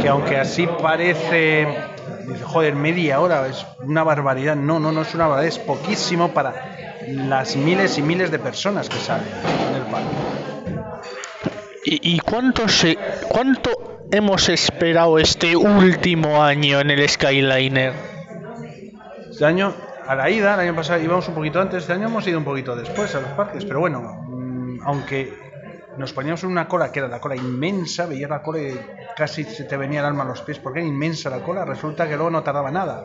Que 0.00 0.08
aunque 0.08 0.36
así 0.36 0.66
parece, 0.80 1.66
dice, 2.26 2.44
joder, 2.44 2.74
media 2.74 3.20
hora 3.20 3.46
es 3.46 3.66
una 3.80 4.04
barbaridad. 4.04 4.56
No, 4.56 4.78
no, 4.78 4.92
no 4.92 5.02
es 5.02 5.14
una 5.14 5.26
barbaridad, 5.26 5.56
es 5.56 5.58
poquísimo 5.58 6.32
para 6.32 6.54
las 7.08 7.56
miles 7.56 7.98
y 7.98 8.02
miles 8.02 8.30
de 8.30 8.38
personas 8.38 8.88
que 8.88 8.96
salen 8.96 9.28
del 9.72 9.82
parque. 9.90 10.08
¿Y, 11.84 12.16
y 12.16 12.18
cuánto, 12.18 12.68
se, 12.68 12.98
cuánto 13.28 14.06
hemos 14.10 14.48
esperado 14.48 15.18
este 15.18 15.54
último 15.54 16.42
año 16.42 16.80
en 16.80 16.90
el 16.90 17.08
Skyliner? 17.08 17.92
Este 19.30 19.44
año, 19.44 19.72
a 20.08 20.14
la 20.14 20.30
ida, 20.30 20.54
el 20.54 20.60
año 20.60 20.74
pasado 20.74 21.00
íbamos 21.00 21.26
un 21.28 21.34
poquito 21.34 21.60
antes, 21.60 21.82
este 21.82 21.92
año 21.92 22.06
hemos 22.06 22.26
ido 22.26 22.38
un 22.38 22.44
poquito 22.44 22.76
después 22.76 23.14
a 23.14 23.20
los 23.20 23.30
parques, 23.30 23.64
pero 23.64 23.80
bueno, 23.80 24.00
mm, 24.00 24.80
aunque 24.84 25.46
nos 25.96 26.12
poníamos 26.12 26.42
en 26.44 26.50
una 26.50 26.68
cola 26.68 26.92
que 26.92 27.00
era 27.00 27.08
la 27.08 27.20
cola 27.20 27.36
inmensa, 27.36 28.06
veías 28.06 28.30
la 28.30 28.42
cola 28.42 28.60
y 28.60 28.80
casi 29.16 29.44
se 29.44 29.64
te 29.64 29.76
venía 29.76 30.00
el 30.00 30.06
alma 30.06 30.22
a 30.22 30.26
los 30.26 30.42
pies 30.42 30.58
porque 30.58 30.80
era 30.80 30.88
inmensa 30.88 31.30
la 31.30 31.40
cola, 31.40 31.64
resulta 31.64 32.06
que 32.06 32.14
luego 32.14 32.30
no 32.30 32.42
tardaba 32.42 32.70
nada. 32.70 33.04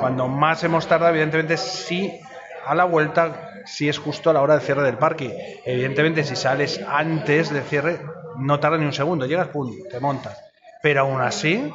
Cuando 0.00 0.28
más 0.28 0.62
hemos 0.64 0.86
tardado, 0.86 1.10
evidentemente 1.12 1.56
sí, 1.56 2.20
a 2.66 2.74
la 2.74 2.84
vuelta, 2.84 3.62
sí 3.64 3.88
es 3.88 3.98
justo 3.98 4.30
a 4.30 4.32
la 4.32 4.42
hora 4.42 4.54
del 4.54 4.62
cierre 4.62 4.82
del 4.82 4.98
parque. 4.98 5.60
Evidentemente, 5.64 6.24
si 6.24 6.36
sales 6.36 6.80
antes 6.86 7.50
del 7.50 7.62
cierre, 7.62 8.00
no 8.36 8.60
tarda 8.60 8.78
ni 8.78 8.84
un 8.84 8.92
segundo, 8.92 9.26
llegas, 9.26 9.48
pum, 9.48 9.72
te 9.90 10.00
montas. 10.00 10.38
Pero 10.82 11.02
aún 11.02 11.20
así, 11.20 11.72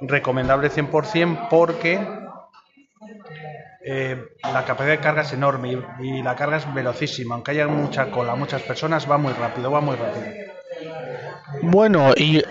recomendable 0.00 0.70
100% 0.70 1.48
porque 1.48 2.00
eh, 3.84 4.20
la 4.42 4.64
capacidad 4.64 4.96
de 4.96 5.00
carga 5.00 5.22
es 5.22 5.32
enorme 5.32 5.72
y, 6.00 6.08
y 6.08 6.22
la 6.22 6.34
carga 6.34 6.56
es 6.56 6.74
velocísima. 6.74 7.34
Aunque 7.34 7.52
haya 7.52 7.68
mucha 7.68 8.10
cola, 8.10 8.34
muchas 8.34 8.62
personas, 8.62 9.10
va 9.10 9.18
muy 9.18 9.32
rápido, 9.32 9.70
va 9.70 9.80
muy 9.80 9.96
rápido. 9.96 10.26
Bueno, 11.62 12.12
y 12.16 12.42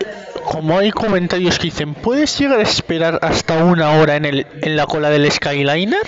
como 0.44 0.78
hay 0.78 0.90
comentarios 0.90 1.58
que 1.58 1.64
dicen, 1.64 1.94
¿puedes 1.94 2.38
llegar 2.38 2.60
a 2.60 2.62
esperar 2.62 3.18
hasta 3.22 3.64
una 3.64 3.92
hora 3.92 4.16
en, 4.16 4.24
el, 4.24 4.46
en 4.62 4.76
la 4.76 4.86
cola 4.86 5.10
del 5.10 5.30
Skyliner? 5.30 6.00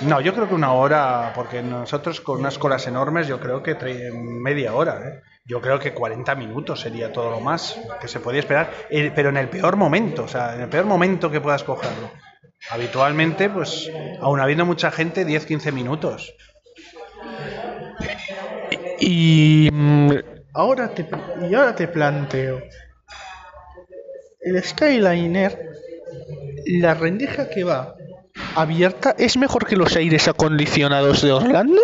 No, 0.00 0.20
yo 0.20 0.32
creo 0.32 0.48
que 0.48 0.54
una 0.54 0.72
hora, 0.72 1.32
porque 1.34 1.60
nosotros 1.60 2.20
con 2.20 2.38
unas 2.38 2.56
colas 2.56 2.86
enormes, 2.86 3.26
yo 3.26 3.40
creo 3.40 3.62
que 3.62 3.76
media 4.12 4.74
hora. 4.74 5.00
¿eh? 5.04 5.22
Yo 5.48 5.62
creo 5.62 5.78
que 5.78 5.94
40 5.94 6.34
minutos 6.34 6.80
sería 6.80 7.10
todo 7.10 7.30
lo 7.30 7.40
más 7.40 7.80
que 8.02 8.06
se 8.06 8.20
podía 8.20 8.40
esperar, 8.40 8.70
eh, 8.90 9.10
pero 9.14 9.30
en 9.30 9.38
el 9.38 9.48
peor 9.48 9.76
momento, 9.76 10.24
o 10.24 10.28
sea, 10.28 10.54
en 10.54 10.60
el 10.60 10.68
peor 10.68 10.84
momento 10.84 11.30
que 11.30 11.40
puedas 11.40 11.64
cogerlo. 11.64 12.10
Habitualmente, 12.70 13.48
pues, 13.48 13.90
aún 14.20 14.40
habiendo 14.40 14.66
mucha 14.66 14.90
gente, 14.90 15.26
10-15 15.26 15.72
minutos. 15.72 16.34
Y 19.00 19.70
mm, 19.72 20.10
ahora 20.52 20.92
te, 20.94 21.08
y 21.48 21.54
ahora 21.54 21.74
te 21.74 21.88
planteo, 21.88 22.60
el 24.40 24.62
Skyliner, 24.62 25.70
la 26.66 26.92
rendeja 26.92 27.48
que 27.48 27.64
va 27.64 27.94
abierta 28.54 29.14
es 29.18 29.36
mejor 29.36 29.66
que 29.66 29.76
los 29.76 29.96
aires 29.96 30.28
acondicionados 30.28 31.22
de 31.22 31.32
Orlando? 31.32 31.80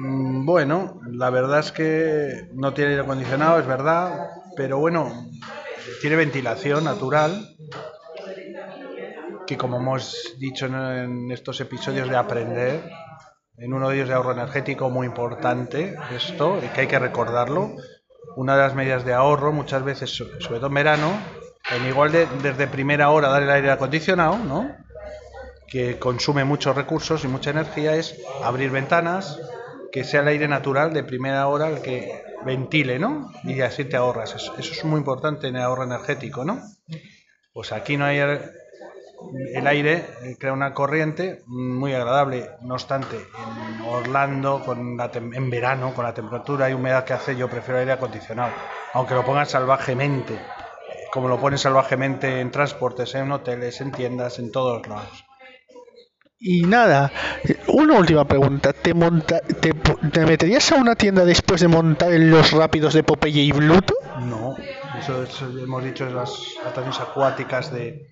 Mm, 0.00 0.44
Bueno, 0.46 1.00
la 1.12 1.30
verdad 1.30 1.60
es 1.60 1.72
que 1.72 2.48
no 2.54 2.72
tiene 2.74 2.90
aire 2.92 3.02
acondicionado, 3.02 3.58
es 3.58 3.66
verdad, 3.66 4.12
pero 4.56 4.78
bueno, 4.78 5.12
tiene 6.00 6.16
ventilación 6.16 6.84
natural, 6.84 7.56
que 9.46 9.56
como 9.56 9.78
hemos 9.78 10.34
dicho 10.38 10.66
en, 10.66 11.30
estos 11.30 11.60
episodios 11.60 12.08
de 12.08 12.16
aprender, 12.16 12.82
en 13.58 13.74
uno 13.74 13.88
de 13.88 13.96
ellos 13.96 14.08
de 14.08 14.14
ahorro 14.14 14.32
energético 14.32 14.90
muy 14.90 15.06
importante, 15.06 15.94
esto, 16.14 16.58
y 16.64 16.68
que 16.68 16.82
hay 16.82 16.86
que 16.86 16.98
recordarlo, 16.98 17.72
una 18.36 18.56
de 18.56 18.62
las 18.62 18.74
medidas 18.74 19.04
de 19.04 19.12
ahorro 19.12 19.52
muchas 19.52 19.82
veces, 19.84 20.10
so- 20.16 20.24
sobre 20.40 20.58
todo 20.60 20.68
en 20.68 20.74
verano, 20.74 21.10
en 21.70 21.86
igual 21.86 22.12
de 22.12 22.26
desde 22.42 22.66
primera 22.66 23.10
hora 23.10 23.28
dar 23.28 23.42
el 23.42 23.50
aire 23.50 23.70
acondicionado, 23.70 24.38
¿no? 24.38 24.70
que 25.68 25.98
consume 25.98 26.44
muchos 26.44 26.74
recursos 26.74 27.24
y 27.24 27.28
mucha 27.28 27.50
energía 27.50 27.94
es 27.94 28.16
abrir 28.42 28.70
ventanas, 28.70 29.38
que 29.92 30.04
sea 30.04 30.20
el 30.20 30.28
aire 30.28 30.48
natural 30.48 30.92
de 30.92 31.02
primera 31.04 31.46
hora 31.48 31.68
el 31.68 31.82
que 31.82 32.22
ventile, 32.44 32.98
¿no? 32.98 33.30
Y 33.44 33.60
así 33.60 33.84
te 33.84 33.96
ahorras. 33.96 34.34
Eso, 34.34 34.54
es 34.58 34.84
muy 34.84 34.98
importante 34.98 35.48
en 35.48 35.56
el 35.56 35.62
ahorro 35.62 35.84
energético, 35.84 36.44
¿no? 36.44 36.60
Pues 37.52 37.72
aquí 37.72 37.96
no 37.96 38.04
hay 38.04 38.18
el, 38.18 39.66
aire, 39.66 40.04
crea 40.38 40.52
una 40.52 40.72
corriente 40.72 41.42
muy 41.46 41.92
agradable. 41.92 42.50
No 42.62 42.74
obstante, 42.74 43.16
en 43.16 43.86
Orlando, 43.86 44.62
con 44.64 44.96
la 44.96 45.10
en 45.12 45.50
verano, 45.50 45.92
con 45.94 46.04
la 46.04 46.14
temperatura 46.14 46.70
y 46.70 46.74
humedad 46.74 47.04
que 47.04 47.12
hace, 47.12 47.36
yo 47.36 47.48
prefiero 47.48 47.80
aire 47.80 47.92
acondicionado, 47.92 48.52
aunque 48.94 49.14
lo 49.14 49.24
pongan 49.24 49.46
salvajemente, 49.46 50.38
como 51.12 51.28
lo 51.28 51.38
ponen 51.38 51.58
salvajemente 51.58 52.40
en 52.40 52.50
transportes, 52.50 53.14
en 53.14 53.32
hoteles, 53.32 53.80
en 53.80 53.92
tiendas, 53.92 54.38
en 54.38 54.52
todos 54.52 54.86
lados. 54.86 55.29
Y 56.42 56.62
nada, 56.62 57.12
una 57.68 57.98
última 57.98 58.24
pregunta. 58.24 58.72
¿Te, 58.72 58.94
monta, 58.94 59.40
te, 59.40 59.74
te 59.74 60.24
meterías 60.24 60.72
a 60.72 60.76
una 60.76 60.96
tienda 60.96 61.26
después 61.26 61.60
de 61.60 61.68
montar 61.68 62.12
en 62.12 62.30
los 62.30 62.52
rápidos 62.52 62.94
de 62.94 63.02
Popeye 63.02 63.42
y 63.42 63.52
Bluto? 63.52 63.92
No, 64.20 64.56
eso, 64.98 65.22
es, 65.22 65.42
hemos 65.42 65.84
dicho, 65.84 66.08
las 66.08 66.56
atracciones 66.64 66.98
acuáticas 66.98 67.70
de, 67.70 68.08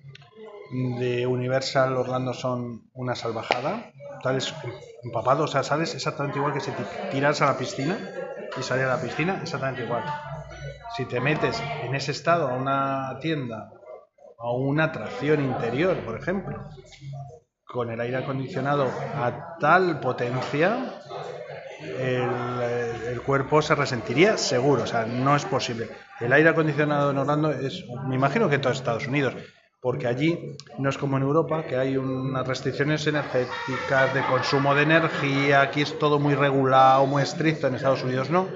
de 0.99 1.25
Universal 1.25 1.97
Orlando 1.97 2.35
son 2.35 2.83
una 2.93 3.15
salvajada. 3.15 3.91
Sales 4.21 4.53
empapado, 5.03 5.45
o 5.45 5.47
sea, 5.47 5.63
sales 5.63 5.95
exactamente 5.95 6.37
igual 6.37 6.53
que 6.53 6.59
si 6.59 6.69
te 6.69 6.83
tiras 7.09 7.41
a 7.41 7.47
la 7.47 7.57
piscina 7.57 7.97
y 8.59 8.61
salir 8.61 8.85
a 8.85 8.95
la 8.95 9.01
piscina, 9.01 9.39
exactamente 9.41 9.85
igual. 9.85 10.03
Si 10.95 11.05
te 11.05 11.19
metes 11.19 11.59
en 11.83 11.95
ese 11.95 12.11
estado 12.11 12.47
a 12.47 12.53
una 12.53 13.17
tienda, 13.21 13.71
a 14.37 14.51
una 14.51 14.85
atracción 14.85 15.43
interior, 15.43 15.97
por 16.05 16.19
ejemplo, 16.19 16.69
con 17.71 17.91
el 17.91 18.01
aire 18.01 18.17
acondicionado 18.17 18.87
a 19.15 19.57
tal 19.59 19.99
potencia, 19.99 21.01
el, 21.99 23.21
cuerpo 23.21 23.61
se 23.61 23.75
resentiría 23.75 24.37
seguro, 24.37 24.83
o 24.83 24.87
sea, 24.87 25.05
no 25.05 25.35
es 25.35 25.45
posible. 25.45 25.87
El 26.19 26.33
aire 26.33 26.49
acondicionado 26.49 27.11
en 27.11 27.19
Orlando 27.19 27.51
es, 27.51 27.85
me 28.07 28.15
imagino 28.15 28.49
que 28.49 28.55
en 28.55 28.61
todos 28.61 28.77
Estados 28.77 29.07
Unidos, 29.07 29.35
porque 29.81 30.07
allí 30.07 30.57
no 30.79 30.89
es 30.89 30.97
como 30.97 31.17
en 31.17 31.23
Europa, 31.23 31.63
que 31.63 31.77
hay 31.77 31.95
unas 31.95 32.47
restricciones 32.47 33.05
energéticas 33.05 34.15
de 34.15 34.23
consumo 34.23 34.73
de 34.73 34.83
energía, 34.83 35.61
aquí 35.61 35.81
es 35.81 35.99
todo 35.99 36.17
muy 36.17 36.33
regulado, 36.33 37.05
muy 37.05 37.21
estricto, 37.21 37.67
en 37.67 37.75
Estados 37.75 38.03
Unidos 38.03 38.31
no, 38.31 38.47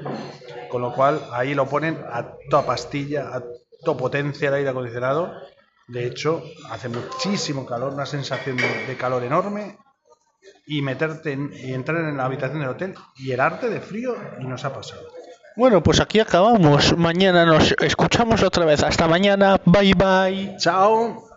con 0.70 0.82
lo 0.82 0.92
cual 0.92 1.22
ahí 1.32 1.54
lo 1.54 1.68
ponen 1.68 2.00
a 2.12 2.34
toda 2.50 2.66
pastilla, 2.66 3.30
a 3.32 3.44
toda 3.84 3.98
potencia 3.98 4.48
el 4.48 4.56
aire 4.56 4.70
acondicionado. 4.70 5.32
De 5.94 6.08
hecho, 6.08 6.44
hace 6.72 6.90
muchísimo 6.90 7.66
calor, 7.66 7.94
una 7.94 8.06
sensación 8.08 8.58
de, 8.58 8.86
de 8.88 8.98
calor 8.98 9.24
enorme 9.24 9.78
y 10.66 10.82
meterte 10.82 11.34
en- 11.34 11.52
y 11.54 11.72
entrar 11.74 12.00
en 12.00 12.18
la 12.18 12.26
habitación 12.26 12.60
del 12.62 12.70
hotel 12.70 12.96
y 13.18 13.32
el 13.32 13.40
arte 13.40 13.70
de 13.70 13.80
frío 13.80 14.16
y 14.40 14.46
nos 14.46 14.66
ha 14.66 14.74
pasado. 14.74 15.02
Bueno, 15.56 15.84
pues 15.84 16.00
aquí 16.00 16.20
acabamos. 16.20 16.98
Mañana 16.98 17.46
nos 17.46 17.74
escuchamos 17.80 18.42
otra 18.42 18.66
vez. 18.66 18.82
Hasta 18.82 19.08
mañana. 19.08 19.58
Bye 19.66 19.94
bye. 19.94 20.56
Chao. 20.58 21.33